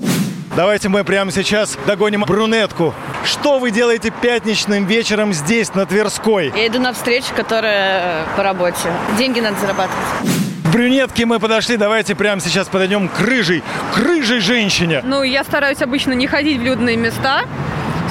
[0.54, 2.94] Давайте мы прямо сейчас догоним брюнетку.
[3.24, 6.52] Что вы делаете пятничным вечером здесь, на Тверской?
[6.54, 8.92] Я иду на встречу, которая э, по работе.
[9.16, 10.04] Деньги надо зарабатывать.
[10.64, 11.78] К брюнетке мы подошли.
[11.78, 13.62] Давайте прямо сейчас подойдем к рыжей,
[13.94, 15.00] к рыжей женщине.
[15.04, 17.44] Ну, я стараюсь обычно не ходить в людные места.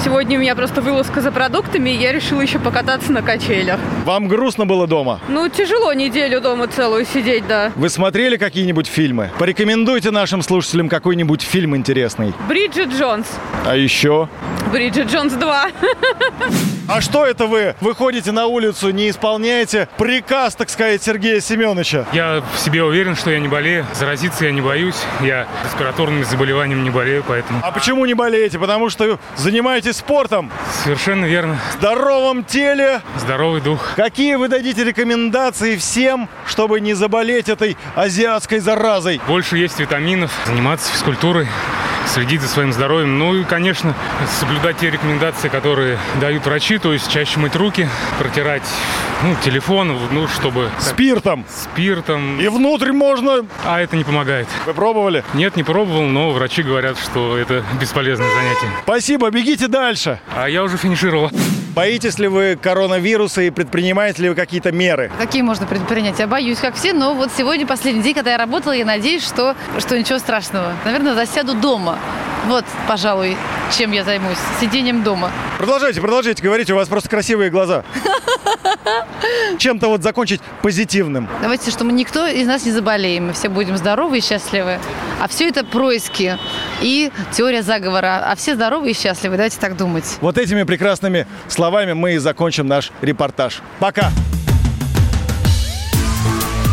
[0.04, 3.78] Сегодня у меня просто вылазка за продуктами, и я решила еще покататься на качелях.
[4.04, 5.20] Вам грустно было дома?
[5.28, 7.70] Ну, тяжело неделю дома целую сидеть, да.
[7.76, 9.30] Вы смотрели какие-нибудь фильмы?
[9.38, 12.34] Порекомендуйте нашим слушателям какой-нибудь фильм интересный.
[12.48, 13.28] Бриджит Джонс.
[13.64, 14.28] А еще?
[14.72, 15.66] Бриджит Джонс 2.
[16.88, 22.06] А что это вы выходите на улицу, не исполняете приказ, так сказать, Сергея Семеновича?
[22.12, 23.86] Я в себе уверен, что я не болею.
[23.94, 25.00] Заразиться я не боюсь.
[25.20, 27.60] Я респираторными заболеваниями не болею, поэтому...
[27.62, 28.58] А почему не болеете?
[28.58, 30.50] Потому что занимаетесь спортом.
[30.84, 31.58] Совершенно верно.
[31.70, 33.00] В здоровом теле.
[33.16, 33.94] Здоровый дух.
[33.96, 39.20] Какие вы дадите рекомендации всем, чтобы не заболеть этой азиатской заразой?
[39.26, 41.48] Больше есть витаминов, заниматься физкультурой,
[42.06, 43.18] следить за своим здоровьем.
[43.18, 43.94] Ну и, конечно,
[44.40, 47.88] соблюдать те рекомендации, которые дают врачи, то есть чаще мыть руки,
[48.18, 48.62] протирать
[49.22, 50.68] ну, телефон, ну, чтобы...
[50.78, 51.44] Спиртом?
[51.48, 52.40] Спиртом.
[52.40, 53.46] И внутрь можно?
[53.64, 54.48] А это не помогает.
[54.66, 55.24] Вы пробовали?
[55.34, 58.68] Нет, не пробовал, но врачи говорят, что это бесполезное занятие.
[58.82, 60.20] Спасибо, бегите дальше.
[60.34, 61.30] А я уже финишировал.
[61.74, 65.10] Боитесь ли вы коронавируса и предпринимаете ли вы какие-то меры?
[65.18, 66.18] Какие можно предпринять?
[66.18, 69.56] Я боюсь, как все, но вот сегодня последний день, когда я работала, я надеюсь, что,
[69.78, 70.74] что ничего страшного.
[70.84, 71.91] Наверное, засяду дома.
[72.46, 73.36] Вот, пожалуй,
[73.76, 74.38] чем я займусь.
[74.60, 75.30] Сидением дома.
[75.58, 77.84] Продолжайте, продолжайте, говорите, у вас просто красивые глаза.
[79.58, 81.28] Чем-то вот закончить позитивным.
[81.40, 83.28] Давайте, что мы никто из нас не заболеем.
[83.28, 84.80] Мы все будем здоровы и счастливы.
[85.20, 86.38] А все это происки
[86.80, 88.24] и теория заговора.
[88.26, 89.36] А все здоровы и счастливы.
[89.36, 90.18] Давайте так думать.
[90.20, 93.60] Вот этими прекрасными словами мы и закончим наш репортаж.
[93.78, 94.10] Пока!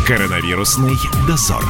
[0.06, 0.96] Коронавирусный
[1.28, 1.64] дозор.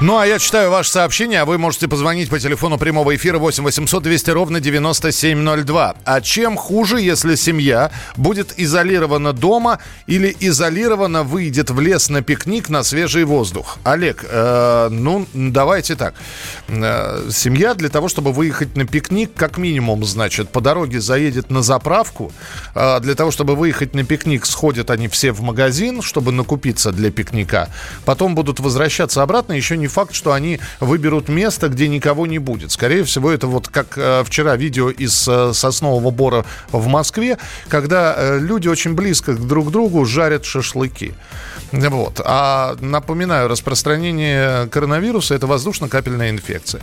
[0.00, 3.64] Ну, а я читаю ваше сообщение, а вы можете позвонить по телефону прямого эфира 8
[3.64, 5.96] 800 200 ровно 9702.
[6.04, 12.68] А чем хуже, если семья будет изолирована дома или изолирована выйдет в лес на пикник
[12.68, 13.78] на свежий воздух?
[13.82, 16.14] Олег, э, ну, давайте так.
[16.68, 21.60] Э, семья для того, чтобы выехать на пикник, как минимум, значит, по дороге заедет на
[21.60, 22.30] заправку.
[22.76, 27.10] Э, для того, чтобы выехать на пикник, сходят они все в магазин, чтобы накупиться для
[27.10, 27.68] пикника.
[28.04, 32.70] Потом будут возвращаться обратно, еще не факт, что они выберут место, где никого не будет.
[32.70, 38.14] Скорее всего, это вот как э, вчера видео из э, Соснового Бора в Москве, когда
[38.16, 41.14] э, люди очень близко друг к другу жарят шашлыки.
[41.72, 42.20] Вот.
[42.24, 46.82] А напоминаю, распространение коронавируса– это воздушно-капельная инфекция.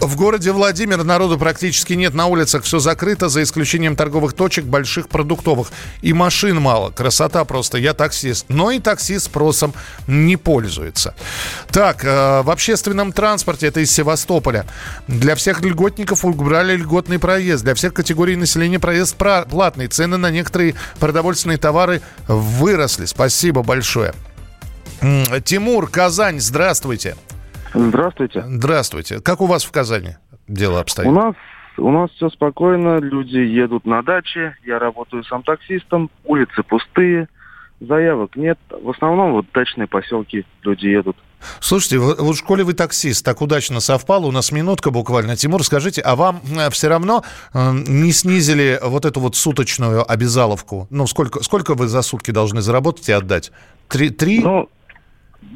[0.00, 5.08] В городе Владимир народу практически нет на улицах, все закрыто, за исключением торговых точек, больших
[5.08, 5.68] продуктовых.
[6.02, 8.46] И машин мало, красота просто, я таксист.
[8.48, 9.72] Но и таксист спросом
[10.06, 11.14] не пользуется.
[11.70, 14.66] Так, э, в общественном транспорте, это из Севастополя,
[15.08, 19.88] для всех льготников убрали льготный проезд, для всех категорий населения проезд платный.
[19.88, 23.06] Цены на некоторые продовольственные товары выросли.
[23.06, 24.12] Спасибо большое.
[25.44, 27.16] Тимур, Казань, здравствуйте.
[27.76, 28.42] Здравствуйте.
[28.46, 29.20] Здравствуйте.
[29.20, 30.16] Как у вас в Казани
[30.48, 31.08] дело обстоит?
[31.08, 31.34] У нас
[31.78, 37.28] у нас все спокойно, люди едут на даче, я работаю сам таксистом, улицы пустые,
[37.80, 38.58] заявок нет.
[38.70, 41.16] В основном вот дачные поселки люди едут.
[41.60, 45.36] Слушайте, вот в школе вы таксист, так удачно совпало, у нас минутка буквально.
[45.36, 50.86] Тимур, скажите, а вам э, все равно э, не снизили вот эту вот суточную обязаловку?
[50.88, 53.52] Ну, сколько, сколько вы за сутки должны заработать и отдать?
[53.88, 54.08] Три?
[54.08, 54.40] три?
[54.42, 54.70] Ну,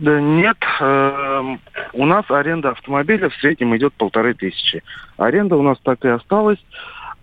[0.00, 1.56] нет, э,
[1.92, 4.82] у нас аренда автомобиля в среднем идет полторы тысячи.
[5.16, 6.58] Аренда у нас так и осталась.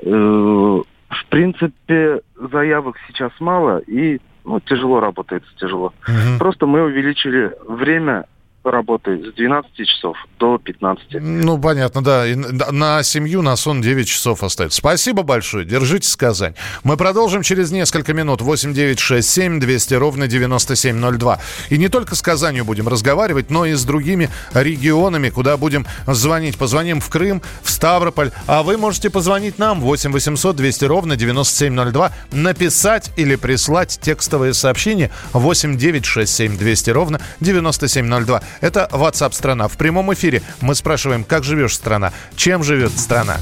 [0.02, 5.94] Э, в принципе, заявок сейчас мало и ну, тяжело работает, тяжело.
[6.08, 6.40] Угу.
[6.40, 8.26] Просто мы увеличили время
[8.72, 11.06] работает с 12 часов до 15.
[11.22, 12.28] Ну, понятно, да.
[12.28, 14.78] И на семью, на сон 9 часов остается.
[14.78, 15.66] Спасибо большое.
[15.66, 16.54] Держитесь, Казань.
[16.84, 18.42] Мы продолжим через несколько минут.
[18.42, 21.40] 8 9 6 7 200 ровно 9702.
[21.70, 26.58] И не только с Казанью будем разговаривать, но и с другими регионами, куда будем звонить.
[26.58, 28.32] Позвоним в Крым, в Ставрополь.
[28.48, 35.12] А вы можете позвонить нам 8 800 200 ровно 9702, написать или прислать текстовое сообщение
[35.34, 38.42] 8 9 6 7 200 ровно 9702.
[38.62, 39.68] Это WhatsApp страна.
[39.68, 43.38] В прямом эфире мы спрашиваем, как живешь страна, чем живет страна.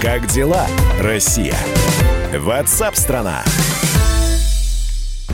[0.00, 0.66] Как дела,
[1.00, 1.56] Россия?
[2.32, 3.44] WhatsApp страна.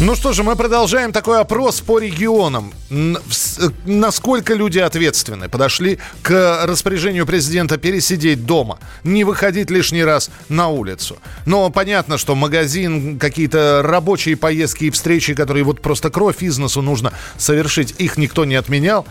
[0.00, 2.72] Ну что же, мы продолжаем такой опрос по регионам.
[3.84, 11.18] Насколько люди ответственны подошли к распоряжению президента пересидеть дома, не выходить лишний раз на улицу.
[11.46, 16.80] Но понятно, что магазин, какие-то рабочие поездки и встречи, которые вот просто кровь из носу
[16.80, 19.04] нужно совершить, их никто не отменял.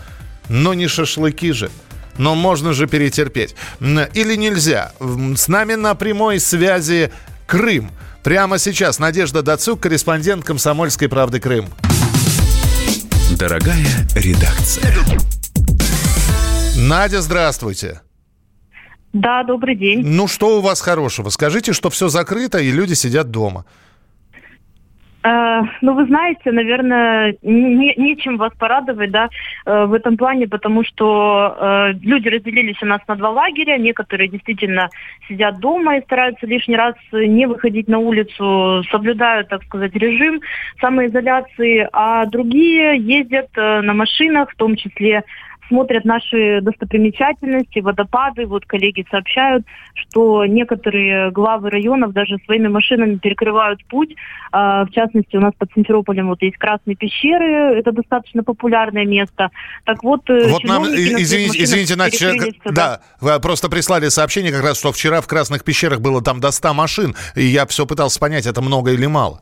[0.48, 1.70] Но не шашлыки же.
[2.16, 3.54] Но можно же перетерпеть.
[3.80, 4.92] Или нельзя.
[5.36, 7.12] С нами на прямой связи
[7.46, 7.90] Крым.
[8.28, 11.64] Прямо сейчас Надежда Дацук, корреспондент «Комсомольской правды Крым».
[13.38, 14.84] Дорогая редакция.
[16.76, 18.02] Надя, здравствуйте.
[19.14, 20.02] Да, добрый день.
[20.04, 21.30] Ну, что у вас хорошего?
[21.30, 23.64] Скажите, что все закрыто и люди сидят дома.
[25.24, 29.28] Э, ну, вы знаете, наверное, не, нечем вас порадовать, да,
[29.66, 33.76] э, в этом плане, потому что э, люди разделились у нас на два лагеря.
[33.78, 34.90] Некоторые действительно
[35.28, 40.40] сидят дома и стараются лишний раз не выходить на улицу, соблюдают, так сказать, режим
[40.80, 45.24] самоизоляции, а другие ездят на машинах, в том числе
[45.68, 48.46] смотрят наши достопримечательности, водопады.
[48.46, 49.64] Вот коллеги сообщают,
[49.94, 54.14] что некоторые главы районов даже своими машинами перекрывают путь.
[54.50, 59.50] А, в частности, у нас под Симферополем вот есть Красные пещеры, это достаточно популярное место.
[59.84, 64.78] Так вот, э, вот нам, извините, извините Надя, да, вы просто прислали сообщение как раз,
[64.78, 68.46] что вчера в Красных пещерах было там до 100 машин, и я все пытался понять,
[68.46, 69.40] это много или мало.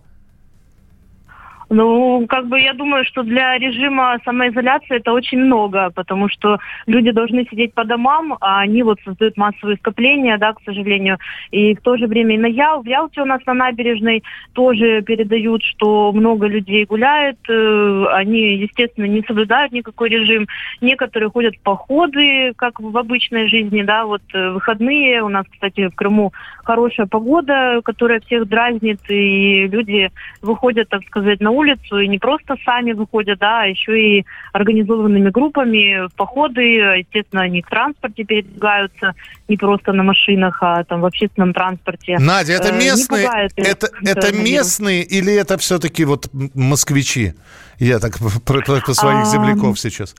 [1.68, 7.10] Ну, как бы я думаю, что для режима самоизоляции это очень много, потому что люди
[7.10, 11.18] должны сидеть по домам, а они вот создают массовые скопления, да, к сожалению.
[11.50, 15.02] И в то же время и на Ял, в Ялте у нас на набережной тоже
[15.02, 20.46] передают, что много людей гуляет, э, они, естественно, не соблюдают никакой режим.
[20.80, 25.20] Некоторые ходят в походы, как в обычной жизни, да, вот э, выходные.
[25.24, 30.12] У нас, кстати, в Крыму хорошая погода, которая всех дразнит, и люди
[30.42, 35.30] выходят, так сказать, на улицу и не просто сами выходят, да, а еще и организованными
[35.30, 36.62] группами в походы.
[36.98, 39.14] Естественно, они в транспорте передвигаются,
[39.48, 42.18] не просто на машинах, а там в общественном транспорте.
[42.18, 47.34] Надя, это Э, не местные, пугает это, это местные или это все-таки вот москвичи?
[47.78, 50.14] Я так про, про- про своих А, земляков сейчас.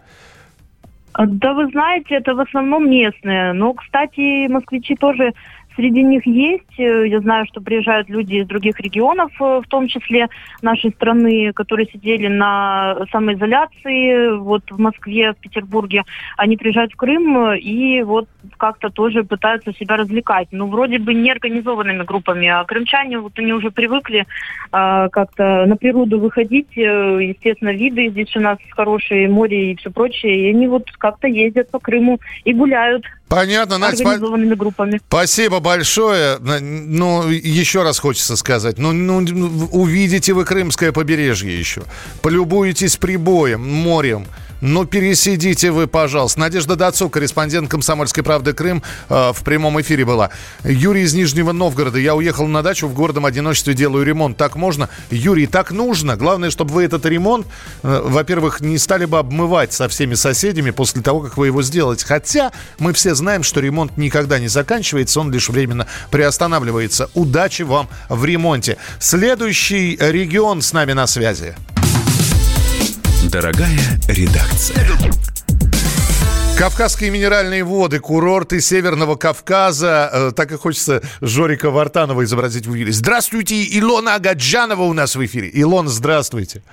[1.17, 3.53] Да вы знаете, это в основном местные.
[3.53, 5.33] Но, кстати, москвичи тоже
[5.77, 6.79] среди них есть.
[6.79, 10.27] Э, Я знаю, что приезжают люди из других регионов, э, в том числе
[10.61, 16.03] нашей страны, которые сидели на самоизоляции вот в Москве, в Петербурге.
[16.35, 20.47] Они приезжают в Крым э, и вот как-то тоже пытаются себя развлекать.
[20.51, 24.25] Ну, вроде бы не организованными группами, а крымчане, вот они уже привыкли
[24.71, 26.75] а, как-то на природу выходить.
[26.75, 30.35] Естественно, виды здесь у нас хорошие, море и все прочее.
[30.35, 35.01] И они вот как-то ездят по Крыму и гуляют Понятно, Надь, спа- организованными группами.
[35.07, 36.37] Спасибо большое.
[36.39, 38.77] Ну, еще раз хочется сказать.
[38.77, 39.17] Ну, ну,
[39.71, 41.83] увидите вы Крымское побережье еще.
[42.21, 44.25] Полюбуетесь прибоем, морем.
[44.61, 46.39] Ну, пересидите вы, пожалуйста.
[46.39, 50.31] Надежда Дацук, корреспондент «Комсомольской правды Крым» э, в прямом эфире была.
[50.63, 51.99] Юрий из Нижнего Новгорода.
[51.99, 54.35] Я уехал на дачу в городом одиночестве, делаю ремонт.
[54.35, 54.89] Так можно?
[55.11, 56.15] Юрий, так нужно.
[56.15, 57.45] Главное, чтобы вы этот ремонт,
[57.83, 62.05] э, во-первых, не стали бы обмывать со всеми соседями после того, как вы его сделаете.
[62.07, 67.11] Хотя мы все знаем, что ремонт никогда не заканчивается, он лишь временно приостанавливается.
[67.13, 68.77] Удачи вам в ремонте.
[68.97, 71.55] Следующий регион с нами на связи.
[73.31, 74.87] Дорогая редакция.
[76.57, 80.09] Кавказские минеральные воды, курорты Северного Кавказа.
[80.11, 82.91] Э, так и хочется Жорика Вартанова изобразить в эфире.
[82.93, 85.49] Здравствуйте, Илона Агаджанова у нас в эфире.
[85.49, 86.63] Илон, здравствуйте.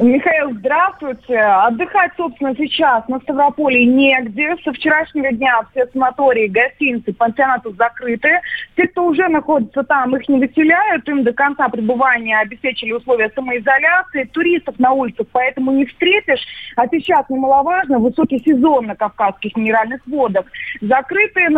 [0.00, 1.38] Михаил, здравствуйте.
[1.38, 4.56] Отдыхать, собственно, сейчас на Ставрополе негде.
[4.64, 8.40] Со вчерашнего дня все санатории, гостиницы, пансионаты закрыты.
[8.76, 11.06] Те, кто уже находится там, их не выселяют.
[11.06, 14.24] Им до конца пребывания обеспечили условия самоизоляции.
[14.32, 16.46] Туристов на улицах поэтому не встретишь.
[16.76, 20.46] А сейчас немаловажно, высокий сезон на Кавказских минеральных водах.
[20.80, 21.50] Закрытые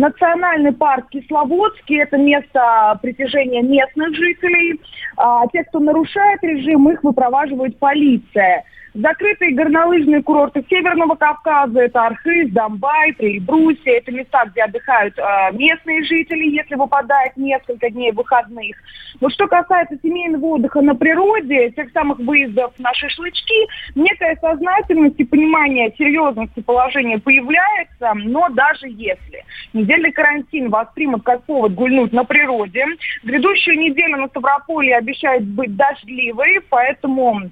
[0.00, 4.80] Национальный парк Кисловодский– это место притяжения местных жителей.
[5.18, 8.64] А те, кто нарушает режим, их выпроваживает полиция.
[8.94, 13.98] Закрытые горнолыжные курорты Северного Кавказа– это Архыз, Донбай, Прильбруссия.
[13.98, 15.22] Это места, где отдыхают э,
[15.52, 18.76] местные жители, если выпадает несколько дней выходных.
[19.20, 25.24] Вот что касается семейного отдыха на природе, тех самых выездов на шашлычки, некая сознательность и
[25.24, 32.84] понимание серьезности положения появляется, но даже если недельный карантин воспримут как повод гульнуть на природе,
[33.22, 37.50] грядущая неделя на Ставрополье обещает быть дождливой, поэтому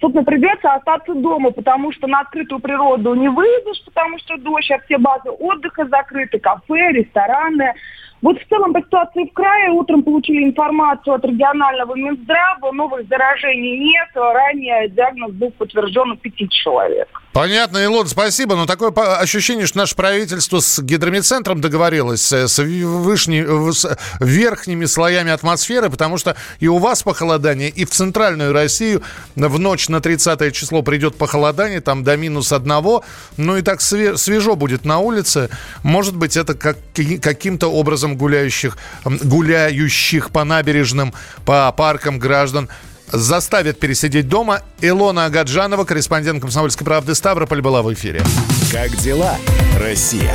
[0.00, 4.78] собственно, придется остаться дома, потому что на открытую природу не выйдешь, потому что дождь, а
[4.80, 7.74] все базы отдыха закрыты, кафе, рестораны.
[8.20, 13.78] Вот в целом по ситуации в крае утром получили информацию от регионального Минздрава, новых заражений
[13.78, 17.08] нет, ранее диагноз был подтвержден у пяти человек.
[17.32, 18.56] Понятно, Илон, спасибо.
[18.56, 25.30] Но такое ощущение, что наше правительство с гидромедцентром договорилось, э, с вышни- с верхними слоями
[25.30, 29.02] атмосферы, потому что и у вас похолодание, и в центральную Россию
[29.36, 33.04] в ночь на 30 число придет похолодание, там до минус одного.
[33.36, 35.50] Ну и так све- свежо будет на улице.
[35.84, 36.78] Может быть, это как,
[37.22, 41.12] каким-то образом гуляющих, м, гуляющих по набережным,
[41.44, 42.68] по паркам граждан
[43.10, 44.62] заставит пересидеть дома.
[44.80, 48.22] Илона Агаджанова, корреспондент «Комсомольской правды» Ставрополь была в эфире.
[48.70, 49.36] Как дела,
[49.80, 50.34] Россия?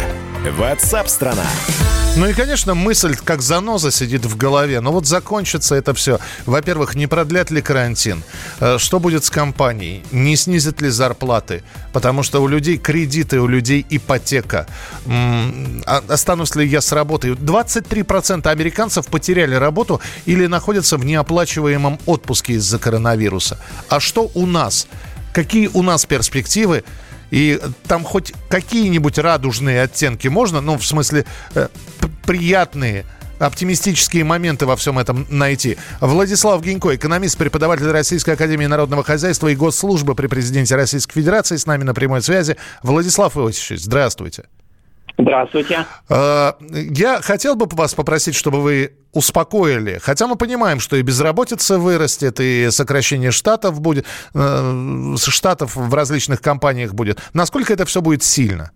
[0.52, 1.46] Ватсап-страна!
[2.16, 4.82] Ну и, конечно, мысль, как заноза, сидит в голове.
[4.82, 6.20] Но вот закончится это все.
[6.46, 8.22] Во-первых, не продлят ли карантин?
[8.60, 10.04] Э, Что будет с компанией?
[10.12, 11.64] Не снизят ли зарплаты?
[11.91, 14.68] Потому что у людей кредиты, у людей ипотека.
[15.08, 17.32] А Останусь ли я с работой?
[17.32, 23.58] 23% американцев потеряли работу или находятся в неоплачиваемом отпуске из-за коронавируса.
[23.89, 24.88] А что у нас?
[25.34, 26.84] Какие у нас перспективы?
[27.34, 31.26] И там хоть какие-нибудь радужные оттенки можно, ну, в смысле,
[31.56, 31.68] э,
[32.28, 33.06] приятные,
[33.40, 35.78] оптимистические моменты во всем этом найти.
[36.00, 41.66] Владислав Гинько, экономист, преподаватель Российской Академии Народного Хозяйства и Госслужбы при президенте Российской Федерации, с
[41.66, 42.56] нами на прямой связи.
[42.84, 44.44] Владислав Иосифович, здравствуйте.
[45.24, 45.86] Здравствуйте.
[46.09, 46.51] Э,
[46.91, 49.99] Я хотел бы вас попросить, чтобы вы успокоили.
[50.01, 54.05] Хотя мы понимаем, что и безработица вырастет, и сокращение штатов будет,
[54.36, 57.19] э, штатов в различных компаниях будет.
[57.34, 58.71] Насколько это все будет сильно?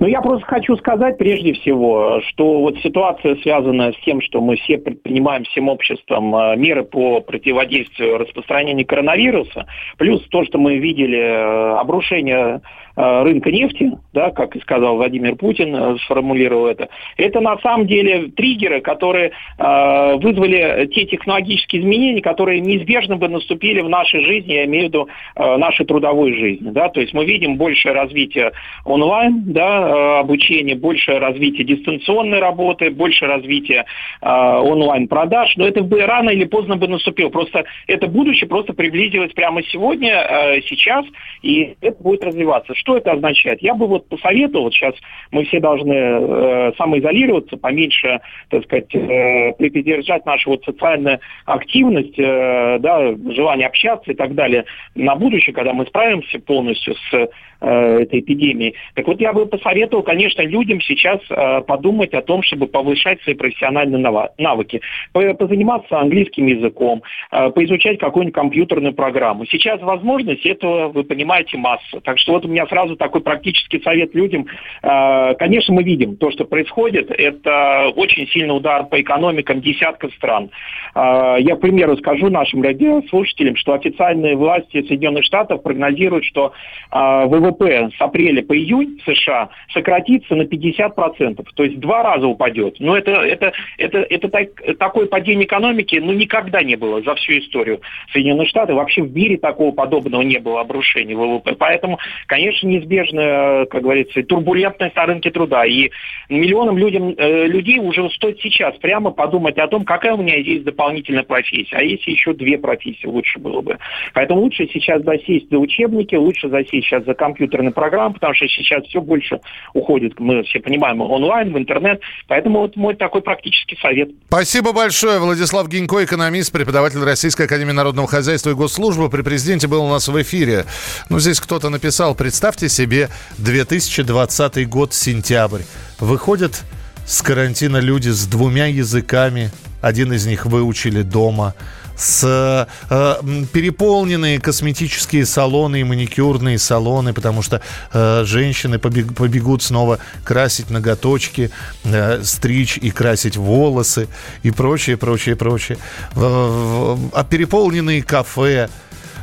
[0.00, 4.56] Ну, я просто хочу сказать прежде всего, что вот ситуация, связанная с тем, что мы
[4.56, 11.18] все предпринимаем всем обществом э, меры по противодействию распространению коронавируса, плюс то, что мы видели
[11.18, 12.60] э, обрушение
[12.98, 18.28] рынка нефти, да, как и сказал Владимир Путин, э, сформулировал это, это на самом деле
[18.28, 24.64] триггеры, которые э, вызвали те технологические изменения, которые неизбежно бы наступили в нашей жизни, я
[24.64, 26.70] имею в виду э, нашей трудовой жизни.
[26.70, 26.88] Да?
[26.88, 28.52] То есть мы видим большее развитие
[28.84, 33.84] онлайн, да, э, обучения, большее развитие дистанционной работы, больше развитие
[34.20, 37.28] э, онлайн-продаж, но это бы рано или поздно бы наступило.
[37.28, 41.04] Просто это будущее просто приблизилось прямо сегодня, э, сейчас,
[41.42, 42.74] и это будет развиваться.
[42.88, 43.60] Что это означает?
[43.60, 44.94] Я бы вот посоветовал, сейчас
[45.30, 48.18] мы все должны э, самоизолироваться, поменьше,
[48.48, 54.64] так сказать, э, придержать нашу вот социальную активность, э, да, желание общаться и так далее
[54.94, 57.28] на будущее, когда мы справимся полностью с
[57.60, 58.74] э, этой эпидемией.
[58.94, 63.34] Так вот, я бы посоветовал, конечно, людям сейчас э, подумать о том, чтобы повышать свои
[63.34, 64.00] профессиональные
[64.38, 64.80] навыки,
[65.12, 69.44] По- позаниматься английским языком, э, поизучать какую-нибудь компьютерную программу.
[69.44, 72.00] Сейчас возможность этого, вы понимаете, масса.
[72.02, 74.46] Так что вот у меня сразу такой практический совет людям.
[74.82, 77.10] Э, Конечно, мы видим то, что происходит.
[77.10, 80.50] Это очень сильный удар по экономикам десятков стран.
[80.94, 86.52] Э, Я, к примеру, скажу нашим радиослушателям, что официальные власти Соединенных Штатов прогнозируют, что
[86.92, 91.44] э, ВВП с апреля по июнь США сократится на 50%.
[91.54, 92.76] То есть два раза упадет.
[92.78, 97.38] Но это, это, это, это так- такое падение экономики ну, никогда не было за всю
[97.38, 97.80] историю
[98.12, 98.76] Соединенных Штатов.
[98.76, 101.54] Вообще в мире такого подобного не было обрушения ВВП.
[101.58, 105.64] Поэтому, конечно, неизбежна, э, как говорится, турбулентность на рынке труда.
[105.66, 105.90] И
[106.28, 110.64] миллионам людям, э, людей уже стоит сейчас прямо подумать о том, какая у меня есть
[110.64, 111.76] дополнительная профессия.
[111.76, 113.78] А если еще две профессии, лучше было бы.
[114.14, 118.84] Поэтому лучше сейчас засесть за учебники, лучше засесть сейчас за компьютерные программы, потому что сейчас
[118.84, 119.40] все больше
[119.74, 122.00] уходит, мы все понимаем, онлайн, в интернет.
[122.26, 124.10] Поэтому вот мой такой практический совет.
[124.28, 125.18] Спасибо большое.
[125.18, 129.08] Владислав Гинько, экономист, преподаватель Российской Академии Народного Хозяйства и Госслужбы.
[129.10, 130.64] При президенте был у нас в эфире.
[131.10, 132.14] Ну, здесь кто-то написал,
[132.52, 135.60] представьте себе 2020 год, сентябрь.
[136.00, 136.62] Выходят
[137.06, 139.50] с карантина люди с двумя языками.
[139.82, 141.54] Один из них выучили дома
[141.94, 147.60] с э, переполненные косметические салоны и маникюрные салоны, потому что
[147.92, 151.50] э, женщины побег- побегут снова красить ноготочки,
[151.84, 154.08] э, стричь и красить волосы
[154.42, 155.76] и прочее, прочее, прочее.
[156.14, 158.70] В- в- А переполненные кафе.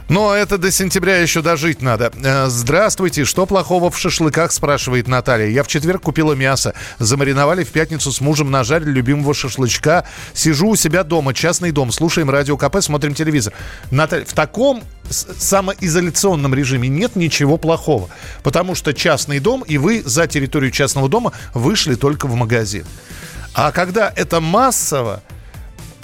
[0.08, 2.12] Но это до сентября еще дожить надо.
[2.24, 5.48] Э, Здравствуйте, что плохого в шашлыках, спрашивает Наталья.
[5.48, 6.76] Я в четверг купила мясо.
[7.00, 10.06] Замариновали в пятницу с мужем, нажарили любимого шашлычка.
[10.34, 13.54] Сижу у себя дома, частный дом, слушаем радио КП, смотрим телевизор.
[13.90, 18.10] Наталья, в таком самоизоляционном режиме нет ничего плохого.
[18.44, 22.86] Потому что частный дом, и вы за территорию частного дома вышли только в магазин.
[23.56, 25.24] А когда это массово,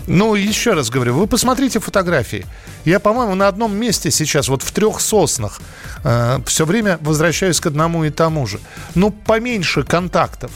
[0.08, 2.46] ну, еще раз говорю, вы посмотрите фотографии.
[2.86, 5.60] Я, по-моему, на одном месте сейчас, вот в трех соснах,
[6.04, 8.60] э, все время возвращаюсь к одному и тому же.
[8.96, 10.52] Ну, поменьше контактов.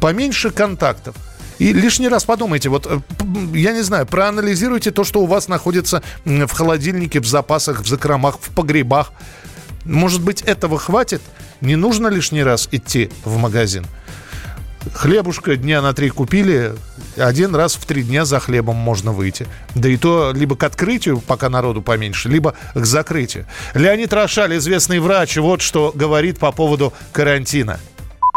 [0.00, 1.14] Поменьше контактов.
[1.58, 3.00] И лишний раз подумайте, вот, э,
[3.54, 8.38] я не знаю, проанализируйте то, что у вас находится в холодильнике, в запасах, в закромах,
[8.40, 9.12] в погребах.
[9.84, 11.22] Может быть, этого хватит?
[11.60, 13.86] Не нужно лишний раз идти в магазин.
[14.94, 16.72] Хлебушка дня на три купили,
[17.16, 19.46] один раз в три дня за хлебом можно выйти.
[19.74, 23.44] Да и то либо к открытию, пока народу поменьше, либо к закрытию.
[23.74, 27.78] Леонид Рошаль, известный врач, вот что говорит по поводу карантина.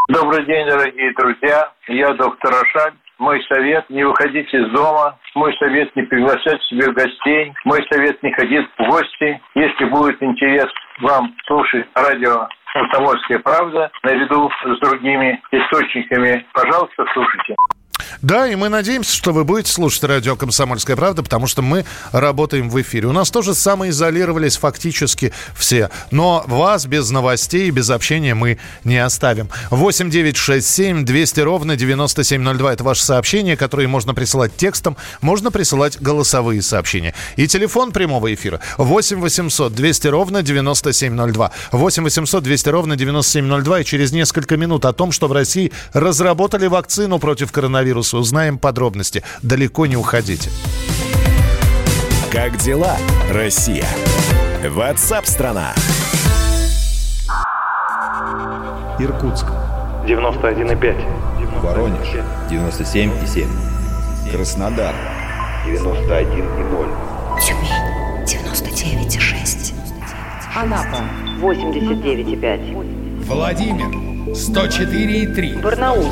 [0.10, 1.72] Добрый день, дорогие друзья.
[1.88, 2.93] Я доктор Рошаль.
[3.18, 5.16] Мой совет– не выходить из дома.
[5.36, 7.54] Мой совет– не приглашать себе гостей.
[7.66, 9.39] Мой совет– не ходить в гости.
[9.54, 10.66] Если будет интерес
[11.02, 17.56] вам слушать радио «Комсомольская правда» наряду с другими источниками, пожалуйста, слушайте.
[18.22, 22.70] Да, и мы надеемся, что вы будете слушать радио «Комсомольская правда», потому что мы работаем
[22.70, 23.07] в эфире.
[23.07, 25.89] У нас тоже самоизолировались фактически все.
[26.12, 29.49] Но вас без новостей, без общения мы не оставим.
[29.70, 32.74] 8 9 6 7 200 ровно 9702.
[32.74, 37.14] Это ваше сообщение, которое можно присылать текстом, можно присылать голосовые сообщения.
[37.36, 41.51] И телефон прямого эфира 8 800 200 ровно 9702.
[41.72, 43.80] 8 800 200 ровно 9702.
[43.82, 48.01] И через несколько минут о том, что в России разработали вакцину против коронавируса.
[48.14, 49.24] Узнаем подробности.
[49.41, 50.49] Далеко не уходите.
[52.32, 52.97] Как дела,
[53.30, 53.86] Россия?
[54.70, 55.74] Ватсап-страна!
[58.99, 59.45] Иркутск.
[60.06, 61.62] 91,5.
[61.62, 62.08] Воронеж
[62.49, 63.47] 97,7.
[64.32, 64.95] Краснодар
[65.66, 66.89] 91,0.
[67.41, 69.74] Тюмень 99,6.
[70.56, 71.04] Анапа
[71.41, 73.26] 89,5.
[73.26, 73.88] Владимир
[74.34, 75.62] 104,3.
[75.62, 76.12] Барнаул